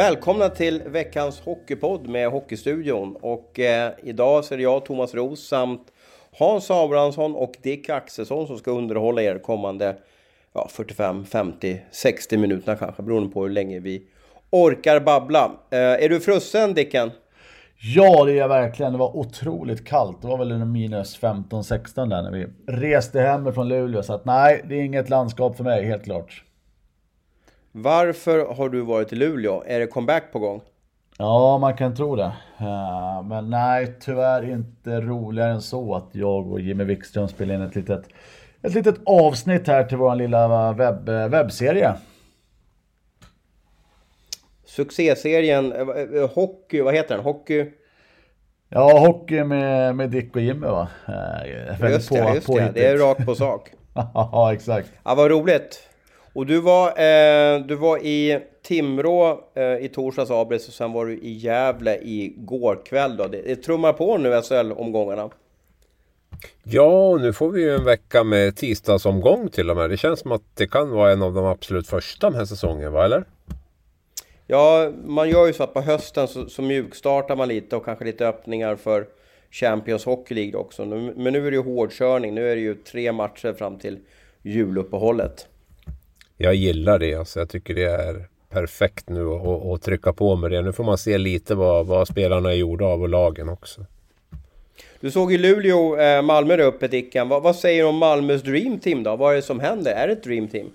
[0.00, 3.16] Välkomna till veckans Hockeypodd med Hockeystudion.
[3.20, 5.92] Och eh, idag så är det jag, Thomas Roos, samt
[6.38, 9.96] Hans Abrahamsson och Dick Axelsson som ska underhålla er kommande
[10.52, 14.02] ja, 45, 50, 60 minuterna kanske, beroende på hur länge vi
[14.50, 15.52] orkar babbla.
[15.70, 17.10] Eh, är du frusen Dicken?
[17.76, 18.92] Ja, det är jag verkligen.
[18.92, 20.22] Det var otroligt kallt.
[20.22, 24.02] Det var väl minus 15-16 där när vi reste hem från Luleå.
[24.02, 26.44] Så att nej, det är inget landskap för mig, helt klart.
[27.72, 29.62] Varför har du varit i Luleå?
[29.66, 30.60] Är det comeback på gång?
[31.18, 32.32] Ja, man kan tro det.
[32.60, 37.62] Uh, men nej, tyvärr inte roligare än så att jag och Jimmy Wikström spelar in
[37.62, 38.04] ett litet,
[38.62, 41.94] ett litet avsnitt här till vår lilla webb, webbserie.
[44.64, 47.24] Succéserien, eh, hockey, vad heter den?
[47.24, 47.70] Hockey?
[48.68, 50.88] Ja, hockey med, med Dick och Jimmy va?
[51.80, 52.70] Just det, just det.
[52.74, 53.70] det är rakt på sak.
[53.94, 54.92] ja, exakt.
[55.04, 55.89] Ja, vad roligt.
[56.32, 61.06] Och du var, eh, du var i Timrå eh, i torsdags Abris och sen var
[61.06, 63.26] du i Gävle igår kväll då.
[63.26, 65.30] Det, det trummar på nu SHL-omgångarna.
[66.62, 69.90] Ja, nu får vi ju en vecka med tisdagsomgång till och med.
[69.90, 72.92] Det känns som att det kan vara en av de absolut första den här säsongen,
[72.92, 73.24] va eller?
[74.46, 78.04] Ja, man gör ju så att på hösten så, så mjukstartar man lite och kanske
[78.04, 79.06] lite öppningar för
[79.50, 80.84] Champions Hockey League också.
[80.84, 82.34] Men nu är det ju hårdkörning.
[82.34, 83.98] Nu är det ju tre matcher fram till
[84.42, 85.46] juluppehållet.
[86.42, 87.14] Jag gillar det.
[87.14, 89.28] Alltså, jag tycker det är perfekt nu
[89.74, 90.62] att trycka på med det.
[90.62, 93.86] Nu får man se lite vad, vad spelarna är gjorda av och lagen också.
[95.00, 97.28] Du såg ju Luleå, eh, Malmö där uppe Dicken.
[97.28, 99.16] Vad, vad, säger du om Malmös Dream Team då?
[99.16, 99.92] Vad är det som händer?
[99.92, 100.66] Är det ett Dream Team?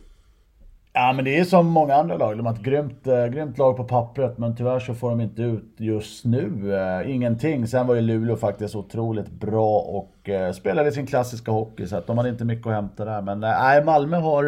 [0.93, 2.37] Ja men det är som många andra lag.
[2.37, 5.41] De har ett grymt, äh, grymt lag på pappret men tyvärr så får de inte
[5.41, 7.67] ut just nu äh, ingenting.
[7.67, 12.07] Sen var ju Luleå faktiskt otroligt bra och äh, spelade sin klassiska hockey så att
[12.07, 13.21] de hade inte mycket att hämta där.
[13.21, 14.43] Men nej, Malmö har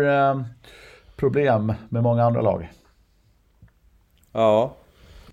[1.18, 2.70] problem med många andra lag.
[4.32, 4.72] Ja.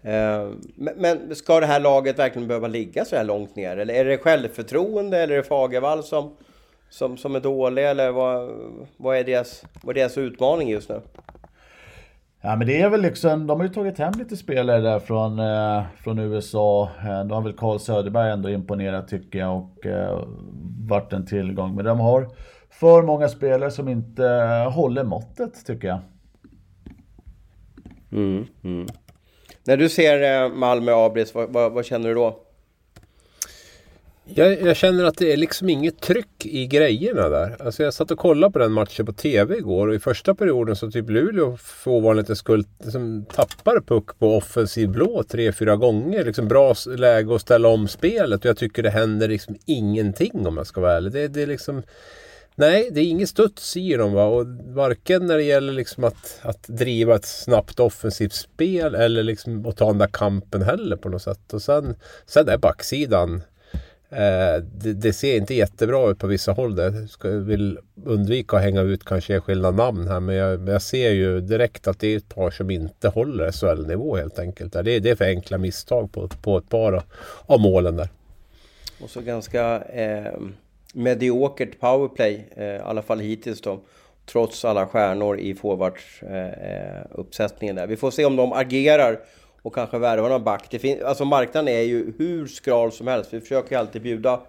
[0.02, 3.76] Eh, men ska det här laget verkligen behöva ligga så här långt ner?
[3.76, 6.36] Eller är det självförtroende eller är det Fagervall som,
[6.90, 7.84] som, som är dålig?
[7.84, 8.50] Eller vad,
[8.96, 11.00] vad, är deras, vad är deras utmaning just nu?
[12.40, 15.38] Ja men det är väl liksom, de har ju tagit hem lite spelare där från,
[15.38, 16.90] eh, från USA.
[16.98, 20.24] Eh, då har väl Carl Söderberg ändå imponerat tycker jag och eh,
[20.88, 21.74] varit en tillgång.
[21.74, 22.28] Men de har
[22.80, 24.24] för många spelare som inte
[24.72, 26.00] håller måttet tycker jag.
[28.12, 28.86] Mm, mm.
[29.64, 32.40] När du ser eh, Malmö Abris, vad, vad, vad, känner du då?
[34.24, 37.56] Jag, jag, känner att det är liksom inget tryck i grejerna där.
[37.60, 40.76] Alltså jag satt och kollade på den matchen på TV igår och i första perioden
[40.76, 46.24] så typ Luleå för ovanlighetens skull liksom tappar puck på offensiv blå tre, fyra gånger.
[46.24, 50.56] Liksom bra läge att ställa om spelet och jag tycker det händer liksom ingenting om
[50.56, 51.12] jag ska vara ärlig.
[51.12, 51.82] Det, det är liksom
[52.56, 54.12] Nej, det är ingen studs i dem.
[54.12, 54.25] Va?
[54.25, 59.66] Och varken när det gäller liksom att, att driva ett snabbt offensivt spel eller liksom
[59.66, 61.53] att ta den där kampen heller på något sätt.
[61.53, 63.43] Och sen, sen är backsidan
[64.10, 66.76] eh, det, det, ser inte jättebra ut på vissa håll.
[66.76, 67.09] där.
[67.22, 70.20] Jag vill undvika att hänga ut kanske enskilda namn här.
[70.20, 74.16] Men jag, jag, ser ju direkt att det är ett par som inte håller SHL-nivå
[74.16, 74.72] helt enkelt.
[74.72, 77.03] Det, det är för enkla misstag på, på ett par av,
[77.47, 78.08] av målen där.
[79.00, 79.81] Och så ganska...
[79.81, 80.38] Eh
[80.94, 83.81] mediokert powerplay, eh, i alla fall hittills då.
[84.26, 87.91] Trots alla stjärnor i forwardsuppsättningen eh, eh där.
[87.91, 89.20] Vi får se om de agerar
[89.62, 90.67] och kanske värvar någon back.
[90.70, 93.35] Det fin- alltså marknaden är ju hur skral som helst.
[93.35, 94.41] Vi försöker ju alltid bjuda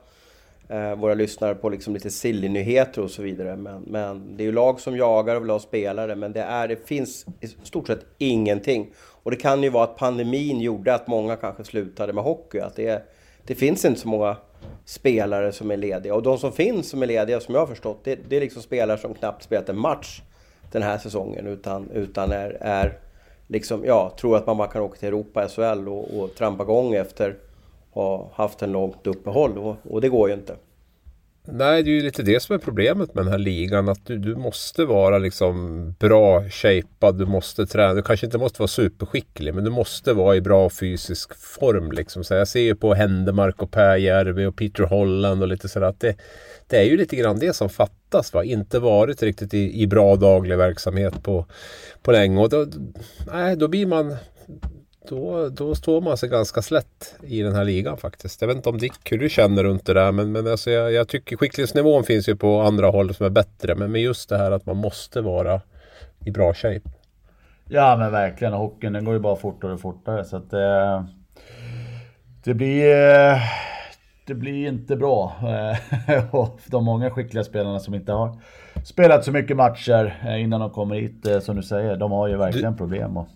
[0.69, 3.55] eh, våra lyssnare på liksom lite silly-nyheter och så vidare.
[3.55, 6.15] Men, men det är ju lag som jagar och vill ha spelare.
[6.15, 8.93] Men det, är, det finns i stort sett ingenting.
[9.23, 12.59] Och det kan ju vara att pandemin gjorde att många kanske slutade med hockey.
[12.59, 13.03] Att det,
[13.43, 14.37] det finns inte så många
[14.85, 16.15] spelare som är lediga.
[16.15, 18.61] Och de som finns som är lediga, som jag har förstått, det, det är liksom
[18.61, 20.21] spelare som knappt spelat en match
[20.71, 21.47] den här säsongen.
[21.47, 22.99] Utan, utan är, är
[23.47, 26.93] liksom, ja, tror att man bara kan åka till Europa, SHL och, och trampa igång
[26.93, 29.57] efter att ha haft en långt uppehåll.
[29.57, 30.55] Och, och det går ju inte.
[31.47, 33.89] Nej, det är ju lite det som är problemet med den här ligan.
[33.89, 37.93] Att du, du måste vara liksom bra shapead, du måste träna.
[37.93, 41.91] Du kanske inte måste vara superskicklig, men du måste vara i bra fysisk form.
[41.91, 42.23] Liksom.
[42.23, 45.87] Så jag ser ju på Händemark och Pääjärvi och Peter Holland och lite sådär.
[45.87, 46.15] Att det,
[46.67, 48.33] det är ju lite grann det som fattas.
[48.33, 48.43] Va?
[48.43, 51.45] Inte varit riktigt i, i bra daglig verksamhet på,
[52.01, 52.41] på länge.
[52.41, 52.67] Och då,
[53.33, 54.15] nej, då blir man
[55.09, 58.41] då, då står man sig ganska slätt i den här ligan faktiskt.
[58.41, 60.91] Jag vet inte om Dick hur du känner runt det där men, men alltså jag,
[60.91, 63.75] jag tycker skicklighetsnivån finns ju på andra håll som är bättre.
[63.75, 65.61] Men med just det här att man måste vara
[66.25, 66.89] i bra shape.
[67.69, 68.53] Ja men verkligen.
[68.53, 71.03] Hockeyn den går ju bara fortare och fortare så att eh,
[72.43, 73.37] det blir eh,
[74.25, 75.33] det blir inte bra.
[76.07, 78.37] Eh, och de många skickliga spelarna som inte har
[78.83, 82.37] spelat så mycket matcher eh, innan de kommer hit, som du säger, de har ju
[82.37, 83.17] verkligen du, problem.
[83.17, 83.27] Och...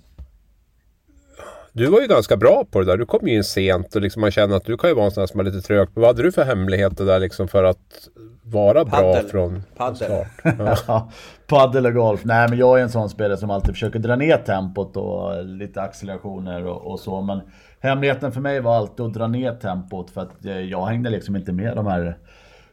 [1.80, 2.98] Du var ju ganska bra på det där.
[2.98, 5.12] Du kom ju in sent och liksom man känner att du kan ju vara en
[5.12, 5.88] sån som är lite trög.
[5.94, 8.08] Vad hade du för hemligheter där liksom för att
[8.44, 9.24] vara Paddel.
[9.24, 9.96] bra från, Paddel.
[9.96, 10.28] start?
[10.88, 11.12] Ja.
[11.48, 12.22] Paddel och golf.
[12.24, 15.82] Nej men jag är en sån spelare som alltid försöker dra ner tempot och lite
[15.82, 17.22] accelerationer och, och så.
[17.22, 17.42] Men
[17.80, 21.52] hemligheten för mig var alltid att dra ner tempot för att jag hängde liksom inte
[21.52, 22.18] med de här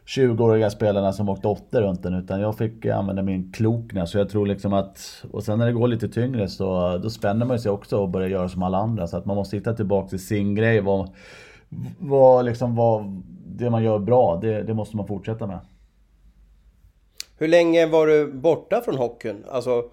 [0.07, 4.11] 20-åriga spelarna som åkte åtta runt den utan jag fick använda min klokness.
[4.11, 5.23] Så jag tror liksom att...
[5.31, 8.27] Och sen när det går lite tyngre så då spänner man sig också och börjar
[8.27, 9.07] göra som alla andra.
[9.07, 10.81] Så att man måste hitta tillbaka till sin grej.
[10.81, 11.09] Vad,
[11.99, 15.59] vad liksom vad, det man gör bra, det, det måste man fortsätta med.
[17.37, 19.45] Hur länge var du borta från hockeyn?
[19.49, 19.83] Alltså,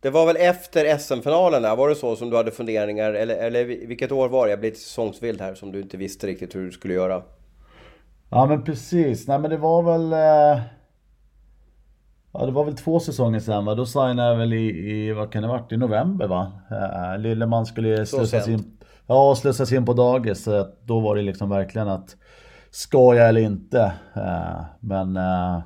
[0.00, 1.76] det var väl efter SM-finalen där?
[1.76, 3.12] Var det så som du hade funderingar?
[3.12, 4.50] Eller, eller vilket år var det?
[4.50, 7.22] Jag blir lite säsongsvild här som du inte visste riktigt hur du skulle göra.
[8.30, 9.28] Ja men precis.
[9.28, 10.12] Nej men det var väl...
[10.12, 10.62] Eh...
[12.32, 13.74] Ja det var väl två säsonger sen va?
[13.74, 16.52] Då signade jag väl i, i vad kan det varit, i november va?
[16.70, 20.44] Eh, Lilleman skulle slussas in, ja, slussas in på dagis.
[20.44, 22.16] Så då var det liksom verkligen att
[22.70, 23.92] ska jag eller inte?
[24.16, 25.16] Eh, men...
[25.16, 25.60] Eh,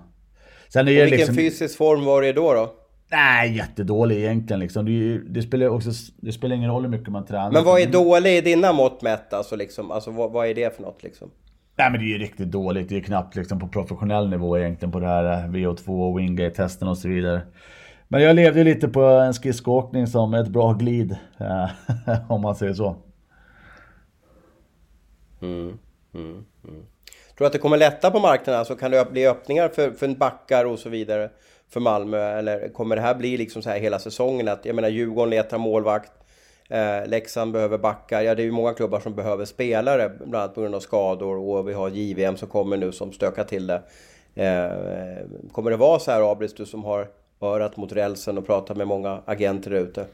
[0.69, 2.75] sen är det vilken liksom, fysisk form var det då då?
[3.11, 4.85] Nej, jättedålig egentligen liksom.
[4.85, 7.53] Det, det, spelar också, det spelar ingen roll hur mycket man tränar.
[7.53, 9.91] Men vad är dålig i dina mått mätt alltså liksom?
[9.91, 11.31] Alltså vad, vad är det för något liksom?
[11.77, 12.89] Nej men det är ju riktigt dåligt.
[12.89, 16.89] Det är knappt liksom på professionell nivå egentligen på det här eh, VO2 och Wingate-testen
[16.89, 17.43] och så vidare.
[18.09, 21.17] Men jag levde ju lite på en skridskoåkning som ett bra glid.
[21.39, 21.71] Eh,
[22.31, 22.97] om man säger så.
[25.43, 25.79] Mm,
[26.15, 26.85] mm, mm.
[27.37, 28.59] Tror du att det kommer lätta på marknaden?
[28.59, 31.31] Alltså kan det bli öppningar för, för backar och så vidare
[31.71, 32.19] för Malmö?
[32.19, 34.49] Eller kommer det här bli liksom så här hela säsongen?
[34.49, 36.13] Att, jag menar Djurgården letar målvakt.
[36.69, 38.23] Eh, Leksand behöver backar.
[38.23, 41.37] Ja, det är ju många klubbar som behöver spelare, bland annat på grund av skador.
[41.37, 43.83] Och vi har JVM som kommer nu som stökar till det.
[44.35, 47.09] Eh, kommer det vara så här, Abris, du som har
[47.41, 50.07] örat mot rälsen och pratat med många agenter där ute?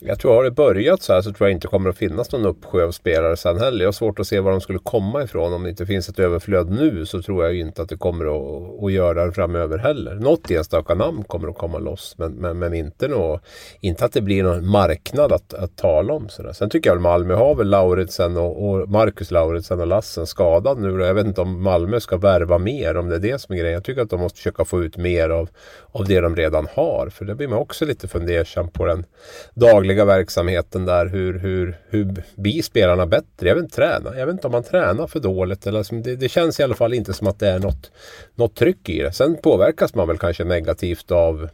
[0.00, 2.46] Jag tror har det börjat så här så tror jag inte kommer att finnas någon
[2.46, 3.80] uppsjö av spelare sen heller.
[3.80, 5.52] Jag har svårt att se var de skulle komma ifrån.
[5.52, 8.84] Om det inte finns ett överflöd nu så tror jag inte att det kommer att,
[8.84, 10.14] att göra det framöver heller.
[10.14, 13.40] Något enstaka namn kommer att komma loss men, men, men inte, nå,
[13.80, 16.28] inte att det blir någon marknad att, att tala om.
[16.28, 16.52] Så där.
[16.52, 20.78] Sen tycker jag att Malmö har väl Lauritsen och, och Marcus Lauritsen och Lassen skadad
[20.78, 21.04] nu.
[21.04, 23.74] Jag vet inte om Malmö ska värva mer om det är det som är grejen.
[23.74, 25.48] Jag tycker att de måste försöka få ut mer av,
[25.92, 27.08] av det de redan har.
[27.08, 29.06] För det blir man också lite fundersam på den
[29.54, 31.06] dagliga dagliga verksamheten där.
[31.06, 33.48] Hur, hur, hur blir spelarna bättre?
[33.48, 34.18] Jag vet inte, träna.
[34.18, 35.66] Jag vet inte om man tränar för dåligt.
[35.66, 37.90] Eller det, det, känns i alla fall inte som att det är något,
[38.34, 39.12] något tryck i det.
[39.12, 41.48] Sen påverkas man väl kanske negativt av,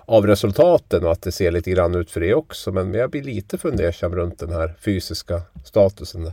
[0.00, 2.72] av resultaten och att det ser lite grann ut för det också.
[2.72, 6.32] Men jag blir lite fundersam runt den här fysiska statusen där.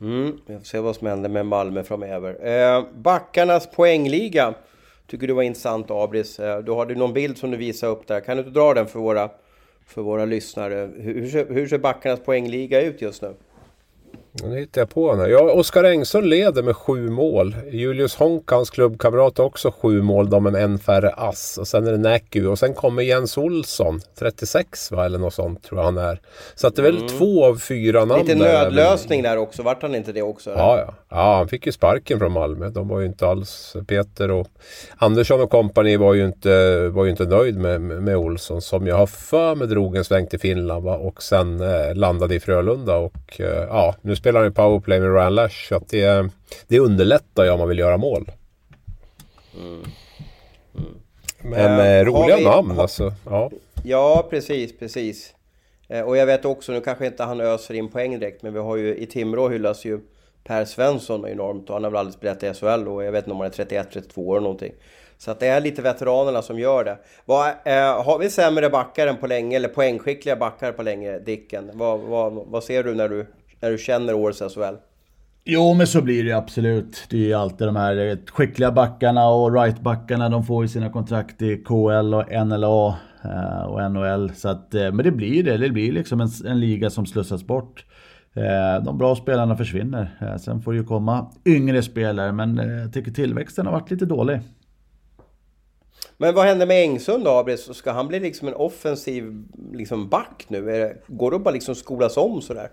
[0.00, 2.46] Mm, vi får se vad som händer med Malmö framöver.
[2.46, 4.54] Eh, backarnas poängliga
[5.06, 6.38] tycker du var intressant Abris.
[6.38, 8.20] Eh, du har du någon bild som du visar upp där.
[8.20, 9.30] Kan du inte dra den för våra
[9.86, 10.90] för våra lyssnare.
[10.96, 13.34] Hur, ser, hur ser backarnas poängliga ut just nu?
[14.42, 17.56] Nu hittar jag på den Ja, Oskar Engsson leder med sju mål.
[17.70, 20.30] Julius Honk, hans klubbkamrat, har också sju mål.
[20.30, 21.58] De med en färre ass.
[21.58, 22.44] Och sen är det Näky.
[22.44, 24.00] Och sen kommer Jens Olsson.
[24.18, 25.04] 36 va?
[25.04, 26.20] Eller något sånt tror jag han är.
[26.54, 27.08] Så att det är väl mm.
[27.08, 29.62] två av fyra namn Lite nödlösning där också.
[29.62, 30.50] Vart han inte det också?
[30.50, 30.94] Ja, ja.
[31.08, 32.68] Ja, han fick ju sparken från Malmö.
[32.68, 33.76] De var ju inte alls...
[33.86, 34.46] Peter och
[34.96, 38.62] Andersson och kompani var ju inte, var ju inte nöjd med, med Olsson.
[38.62, 40.96] Som jag har för mig drog en sväng till Finland va?
[40.96, 42.96] och sen eh, landade i Frölunda.
[42.96, 45.68] Och eh, ja, nu spelar han ju powerplay med Ryan Lash.
[45.68, 46.30] Så att det,
[46.68, 48.30] det underlättar ju om man vill göra mål.
[49.56, 49.82] Mm.
[50.74, 50.94] Mm.
[51.42, 53.12] Men eh, roliga vi, namn har, alltså.
[53.26, 53.50] Ja.
[53.84, 55.34] ja, precis, precis.
[55.88, 58.58] Eh, och jag vet också, nu kanske inte han öser in poäng direkt, men vi
[58.58, 60.00] har ju i Timrå hyllas ju
[60.44, 63.32] Per Svensson enormt och han har väl aldrig spelat i SHL och jag vet inte
[63.32, 64.72] om han är 31-32 år någonting.
[65.18, 66.98] Så att det är lite veteranerna som gör det.
[67.24, 71.70] Vad, eh, har vi sämre backar än på länge, eller poängskickliga backar på länge, Dicken?
[71.74, 73.26] Vad, vad, vad ser du när, du
[73.64, 74.76] när du känner årets SHL?
[75.44, 77.06] Jo, men så blir det absolut.
[77.10, 80.28] Det är ju alltid de här eh, skickliga backarna och rightbackarna.
[80.28, 84.32] De får ju sina kontrakt i KL och NLA eh, och NHL.
[84.34, 85.56] Så att, eh, men det blir det.
[85.56, 87.84] Det blir liksom en, en liga som slussas bort.
[88.84, 90.36] De bra spelarna försvinner.
[90.40, 94.40] Sen får det ju komma yngre spelare, men jag tycker tillväxten har varit lite dålig.
[96.16, 97.74] Men vad händer med Engsund då, Abris?
[97.74, 100.92] Ska han bli liksom en offensiv liksom back nu?
[101.06, 102.68] Går det att bara liksom skolas om sådär?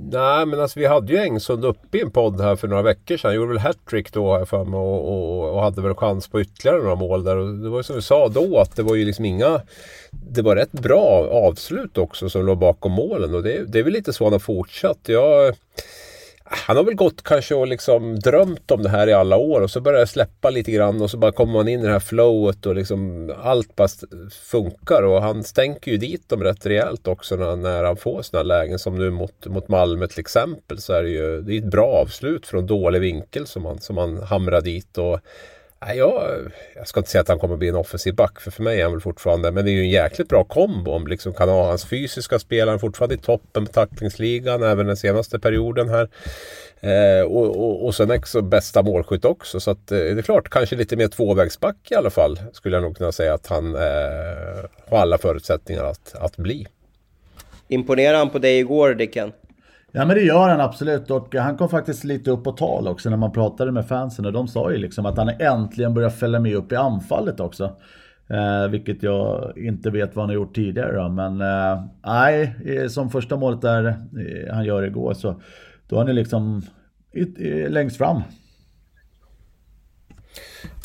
[0.00, 3.16] Nej, men alltså vi hade ju Engsund uppe i en podd här för några veckor
[3.16, 3.28] sedan.
[3.28, 6.40] Han gjorde väl hattrick då här för mig och, och, och, hade väl chans på
[6.40, 7.36] ytterligare några mål där.
[7.36, 9.60] Och det var ju som vi sa då att det var ju liksom inga...
[10.10, 13.92] Det var rätt bra avslut också som låg bakom målen och det, det är väl
[13.92, 14.98] lite så han har fortsatt.
[15.02, 15.54] Jag
[16.50, 19.70] han har väl gått kanske och liksom drömt om det här i alla år och
[19.70, 22.00] så börjar det släppa lite grann och så bara kommer man in i det här
[22.00, 23.88] flowet och liksom allt bara
[24.50, 28.42] funkar och han stänker ju dit dem rätt rejält också när, när han får sådana
[28.42, 31.70] lägen som nu mot, mot Malmö till exempel så är det ju det är ett
[31.70, 35.20] bra avslut från dålig vinkel som han som han hamrar dit och
[35.86, 36.40] Nej, jag,
[36.76, 38.82] jag ska inte säga att han kommer bli en offensiv back, för för mig är
[38.82, 39.50] han väl fortfarande...
[39.50, 42.78] Men det är ju en jäkligt bra kombo om liksom kan ha hans fysiska spelare
[42.78, 46.08] fortfarande i toppen på tacklingsligan, även den senaste perioden här.
[46.80, 50.48] Eh, och, och, och sen också bästa målskytt också, så att, eh, det är klart,
[50.48, 53.80] kanske lite mer tvåvägsback i alla fall, skulle jag nog kunna säga att han eh,
[54.88, 56.66] har alla förutsättningar att, att bli.
[57.68, 59.32] Imponerade han på dig igår, Dicken?
[59.92, 63.10] Ja men det gör han absolut och han kom faktiskt lite upp på tal också
[63.10, 66.40] när man pratade med fansen och de sa ju liksom att han äntligen börjar fälla
[66.40, 67.76] med upp i anfallet också.
[68.30, 71.08] Eh, vilket jag inte vet vad han har gjort tidigare då.
[71.08, 72.54] Men eh, nej,
[72.90, 75.42] som första målet där eh, han gör igår så
[75.88, 76.62] då är han liksom
[77.68, 78.22] längst fram.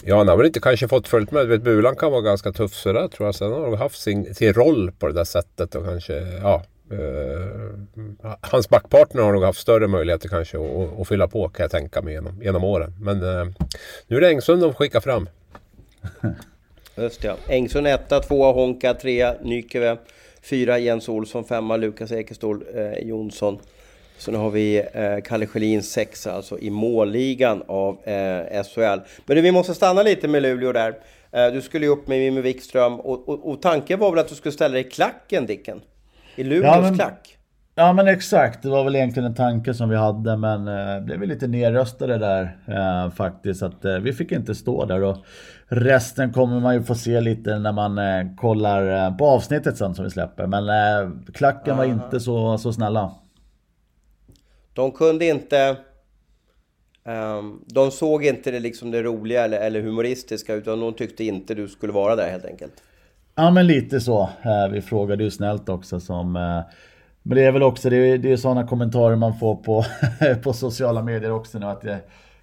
[0.03, 1.47] Ja, han har väl inte kanske fått följt med.
[1.47, 3.35] Vet, Bulan kan vara ganska tuff sådär tror jag.
[3.35, 8.35] Sen har han haft sin, sin roll på det där sättet och kanske, ja, Uh,
[8.41, 12.01] hans backpartner har nog haft större möjligheter kanske att, att fylla på kan jag tänka
[12.01, 12.93] mig genom, genom åren.
[13.01, 13.47] Men uh,
[14.07, 15.29] nu är det Engsund de skickar fram.
[16.95, 17.35] Just det.
[17.47, 19.97] Engsund etta, tvåa Honka, trea Nykeve,
[20.41, 23.59] fyra Jens Olsson, femma Lukas Ekestål eh, Jonsson.
[24.17, 28.99] Så nu har vi eh, Kalle Schelin sexa alltså i målligan av eh, SHL.
[29.25, 30.95] Men du, vi måste stanna lite med Luleå där.
[31.31, 34.27] Eh, du skulle ju upp med Mimmi Wikström och, och, och tanken var väl att
[34.27, 35.81] du skulle ställa dig i klacken Dicken?
[36.35, 37.37] I Luleås ja, men, klack?
[37.75, 41.21] Ja men exakt, det var väl egentligen en tanke som vi hade men eh, blev
[41.21, 43.63] lite nerröstade där eh, faktiskt.
[43.63, 45.17] Att eh, vi fick inte stå där och
[45.67, 49.95] resten kommer man ju få se lite när man eh, kollar eh, på avsnittet sen
[49.95, 50.47] som vi släpper.
[50.47, 53.15] Men eh, klacken var inte så, så snälla.
[54.73, 55.77] De kunde inte...
[57.05, 61.53] Um, de såg inte det, liksom det roliga eller, eller humoristiska utan de tyckte inte
[61.53, 62.73] du skulle vara där helt enkelt.
[63.35, 64.21] Ja men lite så.
[64.21, 66.35] Eh, vi frågade ju snällt också som...
[66.35, 66.61] Eh,
[67.25, 69.85] men det är väl också, det är, det är sådana kommentarer man får på,
[70.43, 71.97] på sociala medier också nu att jag,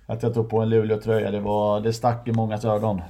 [0.06, 1.30] att jag tog på en Luleå-tröja.
[1.30, 3.02] Det, var, det stack i mångas ögon.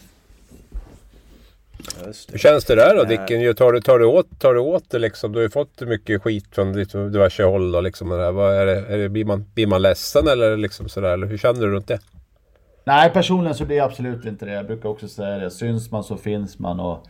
[2.30, 3.54] Hur känns det där då Dicken?
[3.54, 5.32] Tar du, tar, du åt, tar du åt det liksom?
[5.32, 6.72] Du har ju fått mycket skit från
[7.12, 8.08] diverse håll och liksom.
[8.08, 11.12] Det Vad är det, är det, blir, man, blir man ledsen eller liksom sådär?
[11.12, 11.98] Eller hur känner du runt det?
[12.84, 14.52] Nej personligen så blir jag absolut inte det.
[14.52, 15.50] Jag brukar också säga det.
[15.50, 16.80] Syns man så finns man.
[16.80, 17.06] Och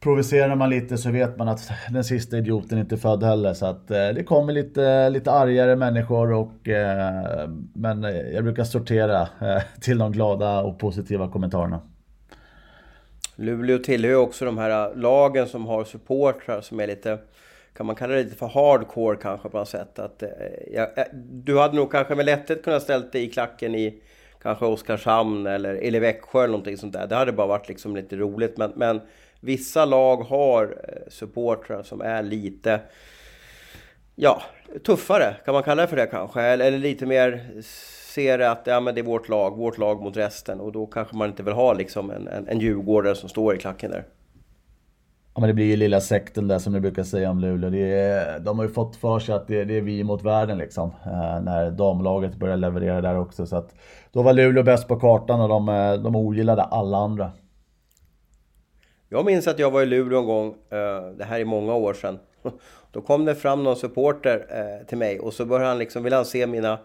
[0.00, 3.54] Provocerar man lite så vet man att den sista idioten inte är född heller.
[3.54, 8.64] Så att eh, det kommer lite, lite argare människor och eh, men eh, jag brukar
[8.64, 11.80] sortera eh, till de glada och positiva kommentarerna.
[13.36, 17.18] Luleå tillhör ju också de här eh, lagen som har supportrar som är lite
[17.72, 19.98] kan man kalla det lite för hardcore kanske på något sätt.
[19.98, 20.28] Att, eh,
[20.72, 20.88] jag,
[21.30, 24.02] du hade nog kanske med lätthet kunnat ställt dig i klacken i
[24.42, 27.06] kanske Oskarshamn eller, eller Växjö eller någonting sånt där.
[27.06, 28.56] Det hade bara varit liksom lite roligt.
[28.56, 29.00] Men, men
[29.40, 32.80] Vissa lag har eh, supportrar som är lite
[34.14, 34.42] ja,
[34.86, 36.42] tuffare, kan man kalla det för det kanske?
[36.42, 37.62] Eller, eller lite mer
[38.14, 41.16] ser att ja, men det är vårt lag, vårt lag mot resten och då kanske
[41.16, 44.04] man inte vill ha liksom en, en, en djurgårdare som står i klacken där.
[45.34, 47.70] Ja men det blir ju lilla sekten där som du brukar säga om Luleå.
[47.70, 50.58] Det är, de har ju fått för sig att det, det är vi mot världen
[50.58, 50.90] liksom.
[51.04, 53.46] Eh, när damlaget börjar leverera där också.
[53.46, 53.74] Så att,
[54.12, 57.30] då var Luleå bäst på kartan och de, eh, de ogillade alla andra.
[59.12, 61.94] Jag minns att jag var i Luleå en gång, eh, det här är många år
[61.94, 62.18] sedan.
[62.92, 66.16] Då kom det fram någon supporter eh, till mig och så började han liksom, ville
[66.16, 66.78] han se mina,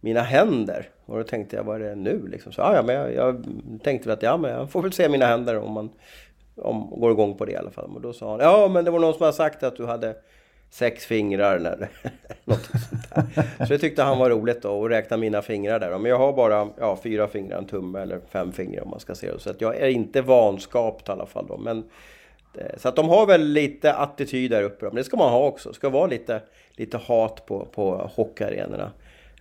[0.00, 0.88] mina händer.
[1.06, 2.52] Och då tänkte jag, vad är det nu liksom?
[2.52, 3.46] Så, ah, ja, men jag, jag
[3.82, 5.90] tänkte väl att ja, men jag får väl se mina händer om man
[6.56, 7.90] om, går igång på det i alla fall.
[7.94, 10.16] Och då sa han, ja men det var någon som hade sagt att du hade
[10.72, 11.88] sex fingrar eller
[12.44, 13.64] något sånt där.
[13.66, 15.98] Så det tyckte han var roligt då att räkna mina fingrar där.
[15.98, 19.14] Men jag har bara ja, fyra fingrar, en tumme eller fem fingrar om man ska
[19.14, 19.38] se det.
[19.38, 21.56] Så att jag är inte vanskapt i alla fall då.
[21.58, 21.84] Men,
[22.54, 24.84] eh, så att de har väl lite attityd där uppe.
[24.84, 25.68] Men det ska man ha också.
[25.68, 26.40] Det ska vara lite,
[26.76, 28.90] lite hat på, på hockeyarenorna.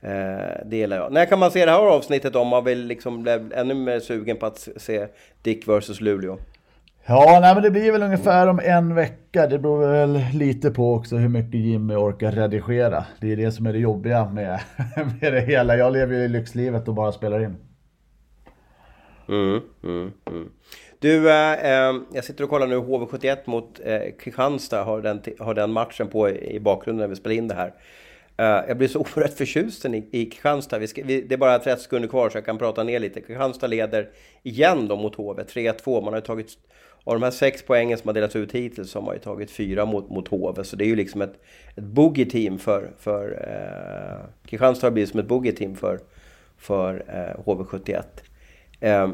[0.01, 1.11] Eh, det gillar jag.
[1.11, 4.37] När kan man se det här avsnittet om man vill liksom bli ännu mer sugen
[4.37, 5.07] på att se
[5.41, 6.37] Dick vs Luleå?
[7.05, 9.47] Ja, nej, men det blir väl ungefär om en vecka.
[9.47, 13.05] Det beror väl lite på också hur mycket Jimmy orkar redigera.
[13.19, 14.59] Det är det som är det jobbiga med,
[15.21, 15.77] med det hela.
[15.77, 17.57] Jag lever ju i lyxlivet och bara spelar in.
[19.29, 20.49] Mm, mm, mm.
[20.99, 24.83] Du, äh, jag sitter och kollar nu HV71 mot äh, Kristianstad.
[24.83, 27.73] Har den, har den matchen på i, i bakgrunden när vi spelar in det här.
[28.37, 30.79] Äh, jag blir så oerhört förtjust i, i Kristianstad.
[30.79, 33.21] Vi ska, vi, det är bara 30 sekunder kvar så jag kan prata ner lite.
[33.21, 34.09] Kristianstad leder
[34.43, 36.03] igen då mot HV, 3-2.
[36.03, 36.57] Man har ju tagit
[37.03, 39.51] av de här sex poängen som har delats ut hittills så har man ju tagit
[39.51, 40.63] fyra mot, mot HV.
[40.63, 41.33] Så det är ju liksom ett,
[41.75, 42.91] ett boogie-team för...
[42.99, 45.99] för eh, Kristianstad har blivit som ett boogie-team för,
[46.57, 48.03] för eh, HV71.
[48.79, 49.09] Eh,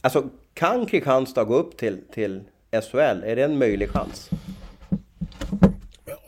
[0.00, 2.98] alltså, kan Kristianstad gå upp till, till SHL?
[2.98, 4.30] Är det en möjlig chans?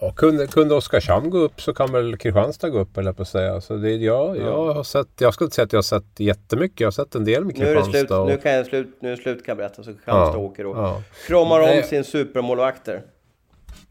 [0.03, 3.29] Ja, kunde, kunde Oskarshamn gå upp så kan väl Kristianstad gå upp eller på att
[3.29, 3.61] säga.
[3.61, 4.43] Så det, ja, ja.
[4.43, 6.81] Jag, har sett, jag ska inte säga att jag har sett jättemycket.
[6.81, 7.91] Jag har sett en del med Kristianstad.
[7.91, 8.27] Nu är det slut, och...
[8.27, 9.83] nu kan jag slut, nu är det slut kan jag berätta.
[9.83, 11.03] Så Kristianstad ja, åker och ja.
[11.27, 11.83] kramar om Nej.
[11.83, 13.03] sin supermålvakter.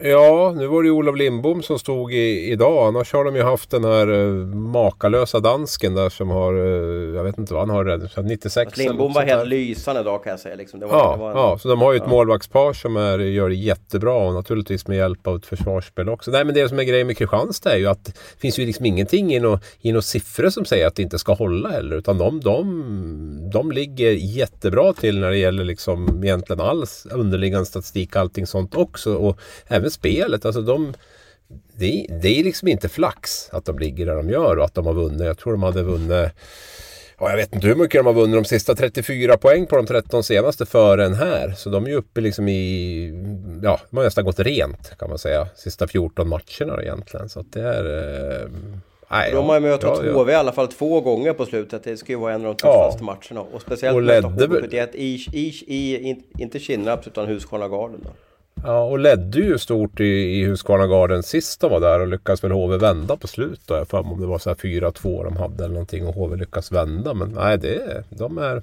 [0.04, 2.88] Ja, nu var det ju Olof Lindbom som stod i, idag.
[2.88, 7.24] Annars har de ju haft den här uh, makalösa dansken där som har, uh, jag
[7.24, 10.56] vet inte vad han har, 96 Fast Lindbom var helt lysande idag kan jag säga.
[10.56, 10.80] Liksom.
[10.80, 11.38] Var, ja, en...
[11.38, 12.10] ja, så de har ju ett ja.
[12.10, 16.32] målvaktspar som är, gör det jättebra och naturligtvis med hjälp av ett försvarsspel också.
[16.32, 18.86] Nej men det som är grejen med Kristianstad är ju att det finns ju liksom
[18.86, 21.96] ingenting i några siffror som säger att det inte ska hålla heller.
[21.96, 28.16] Utan de, de, de ligger jättebra till när det gäller liksom egentligen alls underliggande statistik,
[28.16, 29.16] allting sånt också.
[29.16, 30.46] Och även spelet.
[30.46, 30.94] Alltså de,
[31.78, 34.86] det, det är liksom inte flax att de ligger där de gör och att de
[34.86, 35.22] har vunnit.
[35.22, 36.32] Jag tror de hade vunnit
[37.22, 39.86] Ja, jag vet inte hur mycket de har vunnit de sista 34 poäng på de
[39.86, 41.52] 13 senaste före den här.
[41.58, 43.14] Så de är ju uppe liksom i,
[43.64, 45.48] ja, de har nästan gått rent kan man säga.
[45.56, 47.30] Sista 14 matcherna egentligen.
[47.30, 47.86] Så att det är...
[48.42, 48.50] Eh,
[49.12, 50.32] nej, de har ju mött ja, HV ja.
[50.32, 51.84] i alla fall två gånger på slutet.
[51.84, 53.06] Det ska ju vara en av de tuffaste ja.
[53.06, 53.48] matcherna.
[53.54, 58.08] Och speciellt och möta HV71 i, i, i, inte Kinnarps utan Husqvarna Garden.
[58.64, 62.44] Ja, och ledde ju stort i, i Husqvarna Garden sist de var där och lyckades
[62.44, 63.70] väl HV vända på slutet.
[63.70, 66.72] Jag för om det var så här 4-2 de hade eller någonting och HV lyckas
[66.72, 67.14] vända.
[67.14, 68.62] Men nej, det, de är...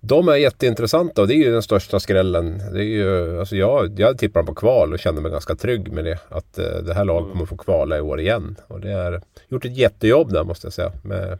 [0.00, 2.58] De är jätteintressanta och det är ju den största skrällen.
[2.72, 6.04] Det är ju, alltså jag, jag tippar på kval och känner mig ganska trygg med
[6.04, 6.18] det.
[6.28, 8.56] Att eh, det här laget kommer få kvala i år igen.
[8.68, 11.38] Och det har gjort ett jättejobb där måste jag säga med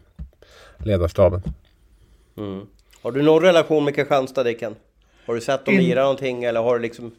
[0.79, 1.43] ledarstaben.
[2.37, 2.67] Mm.
[3.03, 4.75] Har du någon relation med Kristianstad Dicken?
[5.27, 7.13] Har du sett dem lira någonting eller har du liksom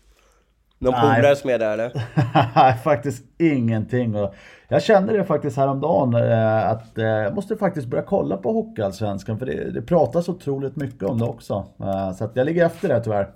[0.80, 1.92] någon polare som är där eller?
[2.56, 4.16] Nej, faktiskt ingenting.
[4.68, 9.40] Jag kände det faktiskt häromdagen eh, att eh, jag måste faktiskt börja kolla på Hockeyallsvenskan
[9.40, 11.66] för det, det pratas otroligt mycket om det också.
[11.80, 13.30] Eh, så att jag ligger efter det tyvärr.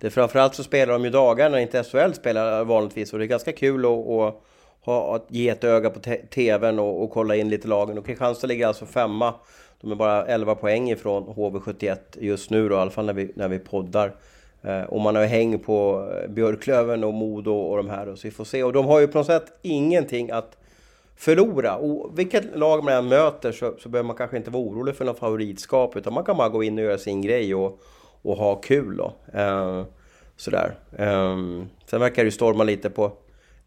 [0.00, 3.24] Det är framförallt så spelar de ju dagar när inte SHL spelar vanligtvis och det
[3.24, 4.42] är ganska kul att, att,
[4.84, 6.00] ha, att ge ett öga på
[6.34, 7.98] TVn och, och kolla in lite lagen.
[7.98, 9.34] Och Kristianstad ligger alltså femma.
[9.80, 13.32] De är bara 11 poäng ifrån HV71 just nu då, i alla fall när vi,
[13.36, 14.12] när vi poddar.
[14.66, 18.14] Eh, och man har ju häng på eh, Björklöven och Modo och de här.
[18.14, 18.62] Så vi får se.
[18.62, 20.56] Och de har ju på något sätt ingenting att
[21.16, 21.76] förlora.
[21.76, 25.04] Och vilket lag man än möter så, så behöver man kanske inte vara orolig för
[25.04, 25.96] något favoritskap.
[25.96, 27.80] Utan man kan bara gå in och göra sin grej och,
[28.22, 29.12] och ha kul då.
[29.40, 29.84] Eh,
[30.36, 30.74] sådär.
[30.98, 31.36] Eh,
[31.86, 33.12] sen verkar det ju storma lite på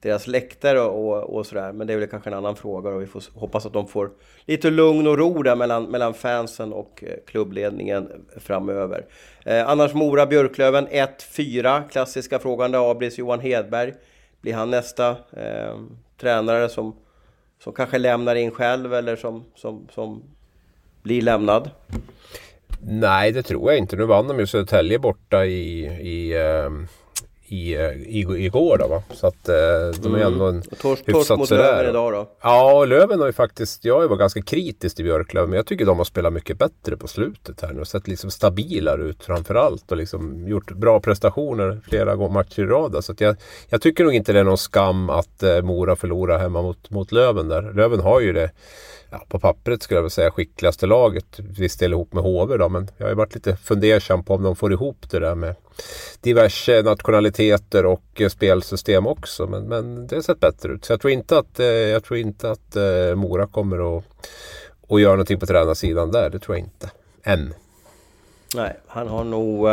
[0.02, 1.72] deras läktare och, och sådär.
[1.72, 4.10] Men det är väl kanske en annan fråga och vi får hoppas att de får
[4.46, 9.06] lite lugn och ro där mellan, mellan fansen och eh, klubbledningen framöver.
[9.46, 11.90] Eh, annars Mora Björklöven 1-4.
[11.90, 13.94] Klassiska frågan där Abris Johan Hedberg.
[14.42, 15.80] Blir han nästa eh,
[16.18, 16.96] tränare som,
[17.64, 20.24] som kanske lämnar in själv eller som, som, som
[21.04, 21.70] blir lämnad?
[22.82, 23.96] Nej, det tror jag inte.
[23.96, 26.70] Nu vann de ju Södertälje borta i, i eh
[27.50, 29.04] i, eh, i, igår då va.
[29.14, 29.56] Så att eh,
[30.02, 30.34] de är mm.
[30.34, 32.30] ändå en torsk, hyfsat mot Löven idag då?
[32.42, 35.98] Ja, Löven har ju faktiskt, jag var ganska kritisk till Björklöven men jag tycker de
[35.98, 40.48] har spelat mycket bättre på slutet här nu sett liksom stabilare ut framförallt och liksom
[40.48, 43.04] gjort bra prestationer flera matcher i rad.
[43.06, 43.36] Så att jag,
[43.70, 47.12] jag tycker nog inte det är någon skam att eh, Mora förlorar hemma mot, mot
[47.12, 47.74] Löven där.
[47.74, 48.52] Löven har ju det
[49.10, 51.40] ja, på pappret skulle jag väl säga skickligaste laget.
[51.40, 54.44] Visst del ihop med HV då, men jag har ju varit lite fundersam på om
[54.44, 55.56] de får ihop det där med
[56.22, 59.48] diverse nationaliteter och eh, spelsystem också.
[59.48, 60.86] Men, men det har sett bättre ut.
[60.86, 64.04] Så jag tror inte att, eh, jag tror inte att eh, Mora kommer att,
[64.90, 66.30] att göra någonting på tränarsidan där.
[66.30, 66.92] Det tror jag inte.
[67.24, 67.54] Än.
[68.56, 69.68] Nej, han har nog...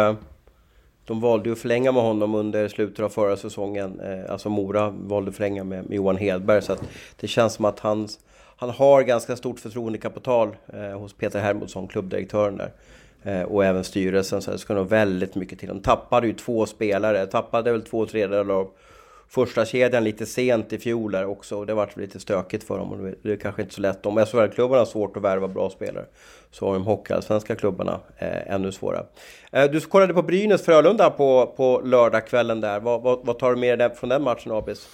[1.04, 4.00] de valde att förlänga med honom under slutet av förra säsongen.
[4.28, 6.62] Alltså Mora valde att förlänga med, Johan Hedberg.
[6.62, 6.82] Så att
[7.20, 8.08] det känns som att han,
[8.56, 12.72] han har ganska stort förtroendekapital eh, hos Peter Hermodsson, klubbdirektören där.
[13.22, 14.42] Eh, och även styrelsen.
[14.42, 15.68] Så det ska nog väldigt mycket till.
[15.68, 17.26] De tappade ju två spelare.
[17.26, 18.70] Tappade väl två tredjedelar av
[19.28, 21.56] första kedjan lite sent i fjol där också.
[21.56, 22.92] Och det vart lite stökigt för dem.
[22.92, 24.06] Och det är kanske inte så lätt.
[24.06, 26.04] Om SHL-klubbarna har svårt att värva bra spelare
[26.50, 29.06] så har de hockeyallsvenska klubbarna eh, ännu svårare.
[29.52, 32.80] Eh, du kollade på Brynäs-Frölunda på, på lördagskvällen där.
[32.80, 34.88] Vad, vad, vad tar du med dig från den matchen, Abis?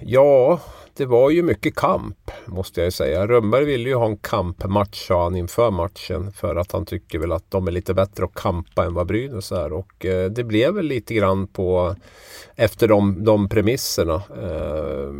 [0.00, 0.60] Ja,
[0.96, 3.26] det var ju mycket kamp måste jag säga.
[3.26, 6.32] Rönnberg ville ju ha en kampmatch sa han inför matchen.
[6.32, 9.52] För att han tycker väl att de är lite bättre att kampa än vad Brynäs
[9.52, 9.72] är.
[9.72, 11.96] Och eh, det blev väl lite grann på
[12.54, 14.22] efter de, de premisserna.
[14.42, 15.12] Eh,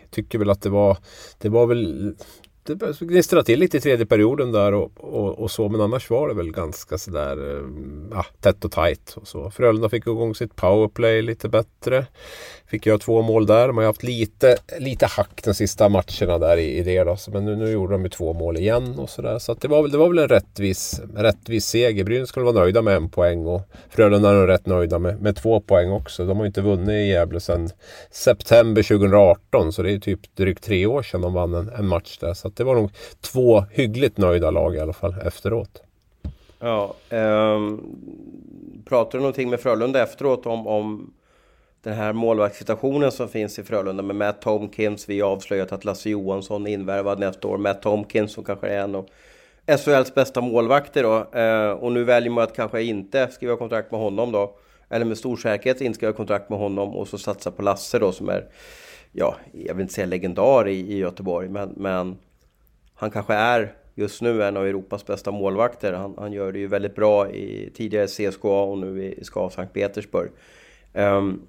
[0.00, 0.96] jag tycker väl att det var,
[1.38, 2.14] det var väl
[2.64, 5.68] det gnistrade till lite i tredje perioden där och, och, och, så.
[5.68, 7.62] Men annars var det väl ganska sådär
[8.10, 9.14] ja, tätt och tajt.
[9.16, 9.50] Och så.
[9.50, 12.06] Frölunda fick igång sitt powerplay lite bättre.
[12.66, 13.66] Fick göra två mål där.
[13.66, 17.04] De har haft lite, lite hack de sista matcherna där i, i det.
[17.04, 17.16] Då.
[17.32, 19.38] Men nu, nu gjorde de ju två mål igen och sådär.
[19.38, 22.04] Så, så det, var, det var väl en rättvis, rättvis seger.
[22.04, 25.36] Brynäs skulle vara nöjda med en poäng och Frölunda är nog rätt nöjda med, med
[25.36, 26.26] två poäng också.
[26.26, 27.70] De har ju inte vunnit i Gävle sedan
[28.10, 29.72] september 2018.
[29.72, 32.34] Så det är typ drygt tre år sedan de vann en, en match där.
[32.34, 35.82] Så det var nog två hyggligt nöjda lag i alla fall efteråt.
[36.58, 37.96] Ja, um,
[38.84, 41.12] pratar du någonting med Frölunda efteråt om, om
[41.82, 45.08] den här målvaktssituationen som finns i Frölunda med Matt Tomkins.
[45.08, 47.58] Vi har avslöjat att Lasse Johansson är invärvad nästa år.
[47.58, 49.08] Matt Tomkins som kanske är en av
[49.78, 51.38] SHLs bästa målvakter då.
[51.38, 54.56] Eh, och nu väljer man att kanske inte skriva kontrakt med honom då.
[54.88, 58.12] Eller med stor säkerhet inte skriva kontrakt med honom och så satsa på Lasse då
[58.12, 58.46] som är,
[59.12, 62.18] ja, jag vill inte säga legendar i, i Göteborg, men, men
[63.02, 65.92] han kanske är just nu en av Europas bästa målvakter.
[65.92, 69.74] Han, han gör det ju väldigt bra i tidigare CSKA och nu i SKA Sankt
[69.74, 70.30] Petersburg.
[70.94, 71.42] Um,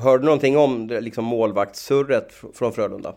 [0.00, 3.14] hörde du någonting om liksom målvaktssurret från Frölunda?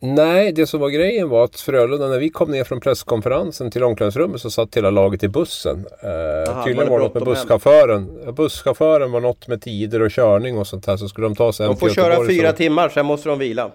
[0.00, 3.84] Nej, det som var grejen var att Frölunda, när vi kom ner från presskonferensen till
[3.84, 5.86] omklädningsrummet så satt hela laget i bussen.
[6.02, 8.20] Eh, Aha, tydligen var det något med busschauffören.
[8.24, 10.96] Ja, busschauffören var något med tider och körning och sånt här.
[10.96, 12.56] Så skulle de ta sig De får köra fyra så...
[12.56, 13.70] timmar, sen måste de vila.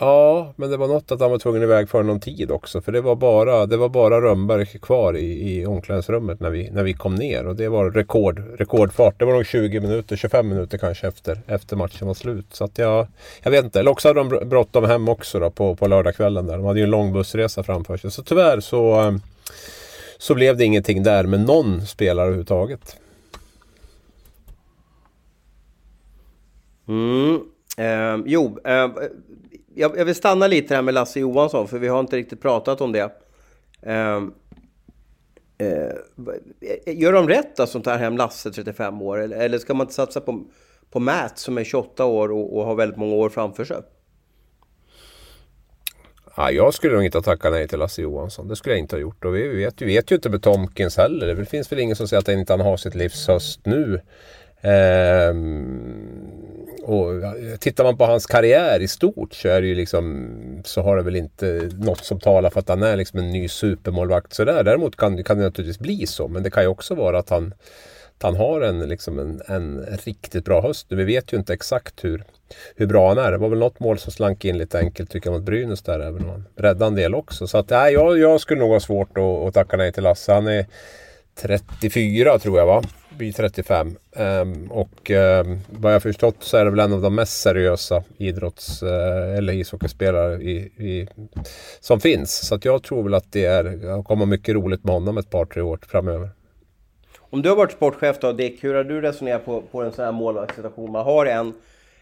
[0.00, 2.80] Ja, men det var något att han var tvungen iväg för någon tid också.
[2.80, 6.82] För det var bara, det var bara Rönnberg kvar i, i omklädningsrummet när vi, när
[6.82, 7.46] vi kom ner.
[7.46, 9.18] Och det var rekord, rekordfart.
[9.18, 12.46] Det var nog 20 minuter, 25 minuter kanske efter, efter matchen var slut.
[12.50, 13.06] Så att jag,
[13.42, 13.80] jag vet inte.
[13.80, 16.56] Eller också hade de bråttom hem också då på, på lördagskvällen där.
[16.56, 18.10] De hade ju en lång bussresa framför sig.
[18.10, 19.14] Så tyvärr så, eh,
[20.18, 22.96] så blev det ingenting där med någon spelare överhuvudtaget.
[26.88, 27.40] Mm.
[27.78, 28.88] Eh, jo, eh,
[29.78, 32.80] jag, jag, vill stanna lite här med Lasse Johansson, för vi har inte riktigt pratat
[32.80, 33.12] om det.
[33.82, 34.16] Eh,
[35.58, 35.92] eh,
[36.86, 39.18] gör de rätt att ta hem Lasse, 35 år?
[39.18, 40.44] Eller, eller ska man inte satsa på,
[40.90, 43.76] på Matt som är 28 år och, och har väldigt många år framför sig?
[46.36, 48.48] Ja, jag skulle nog inte ha tackat nej till Lasse Johansson.
[48.48, 49.24] Det skulle jag inte ha gjort.
[49.24, 51.34] Och vi vet, vi vet ju inte med Tomkins heller.
[51.34, 54.00] Det finns väl ingen som säger att han inte har sitt livs höst nu.
[54.60, 56.47] Ehm,
[56.88, 60.28] och eh, tittar man på hans karriär i stort så är det ju liksom
[60.64, 63.48] så har det väl inte något som talar för att han är liksom en ny
[63.48, 64.64] supermålvakt sådär.
[64.64, 66.28] Däremot kan, kan det naturligtvis bli så.
[66.28, 67.54] Men det kan ju också vara att han,
[68.16, 70.86] att han har en, liksom en, en riktigt bra höst.
[70.88, 72.24] Vi vet ju inte exakt hur,
[72.76, 73.32] hur bra han är.
[73.32, 76.00] Det var väl något mål som slank in lite enkelt tycker jag mot Brynäs där.
[76.00, 77.46] Även om han räddade en del också.
[77.46, 80.32] Så att, nej, jag, jag skulle nog ha svårt att, att tacka nej till Lasse.
[80.32, 80.66] Han är
[81.40, 82.82] 34 tror jag va?
[83.18, 83.96] Vid 35.
[84.12, 88.02] Um, och um, vad jag förstått så är det väl en av de mest seriösa
[88.16, 91.08] idrotts uh, eller ishockeyspelare i, i,
[91.80, 92.46] som finns.
[92.46, 95.44] Så att jag tror väl att det är, kommer mycket roligt med honom ett par,
[95.44, 96.30] tre år framöver.
[97.18, 100.04] Om du har varit sportchef då Dick, hur har du resonerat på, på en sån
[100.04, 100.92] här målvaktssituation?
[100.92, 101.54] Man har en,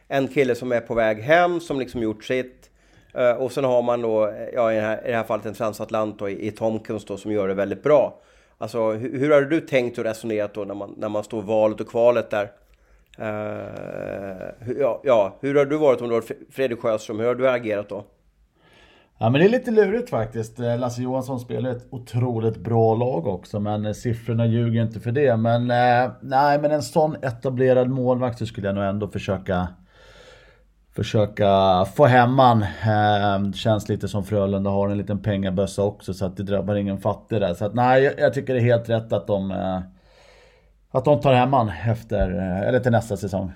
[0.08, 2.70] en kille som är på väg hem, som liksom gjort sitt.
[3.18, 5.54] Uh, och sen har man då, ja i det här, i det här fallet en
[5.54, 8.20] transatlant då, i, i Tomkins då, som gör det väldigt bra.
[8.58, 11.80] Alltså hur, hur hade du tänkt och resonerat då när man, när man står valet
[11.80, 12.50] och kvalet där?
[13.18, 17.18] Uh, ja, ja, hur har du varit om du varit Fredrik Sjöström?
[17.18, 18.04] Hur har du agerat då?
[19.18, 20.60] Ja men det är lite lurigt faktiskt.
[20.60, 25.12] Eh, Lasse Johansson spelar ett otroligt bra lag också men eh, siffrorna ljuger inte för
[25.12, 25.36] det.
[25.36, 29.68] Men eh, nej men en sån etablerad målvakt så skulle jag nog ändå försöka
[30.96, 32.62] försöka få hem han.
[32.62, 36.98] Eh, känns lite som Frölunda har en liten pengabössa också så att det drabbar ingen
[36.98, 37.54] fattig där.
[37.54, 39.80] Så att nej, jag, jag tycker det är helt rätt att de eh,
[40.90, 43.52] att de tar hem han efter, eh, eller till nästa säsong.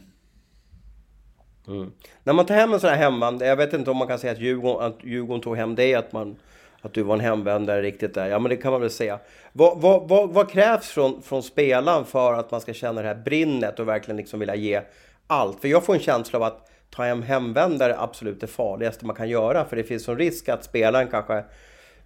[1.69, 1.93] Mm.
[2.25, 4.33] När man tar hem en sån här hemman, jag vet inte om man kan säga
[4.33, 5.95] att Djurgården, att Djurgården tog hem dig.
[5.95, 6.37] att man,
[6.83, 8.27] att du var en hemvändare riktigt där.
[8.27, 9.19] Ja, men det kan man väl säga.
[9.53, 13.15] Vad, vad, vad, vad, krävs från, från spelaren för att man ska känna det här
[13.15, 14.81] brinnet och verkligen liksom vilja ge
[15.27, 15.61] allt?
[15.61, 19.17] För jag får en känsla av att ta hem hemvändare är absolut det farligaste man
[19.17, 19.65] kan göra.
[19.65, 21.45] För det finns en risk att spelaren kanske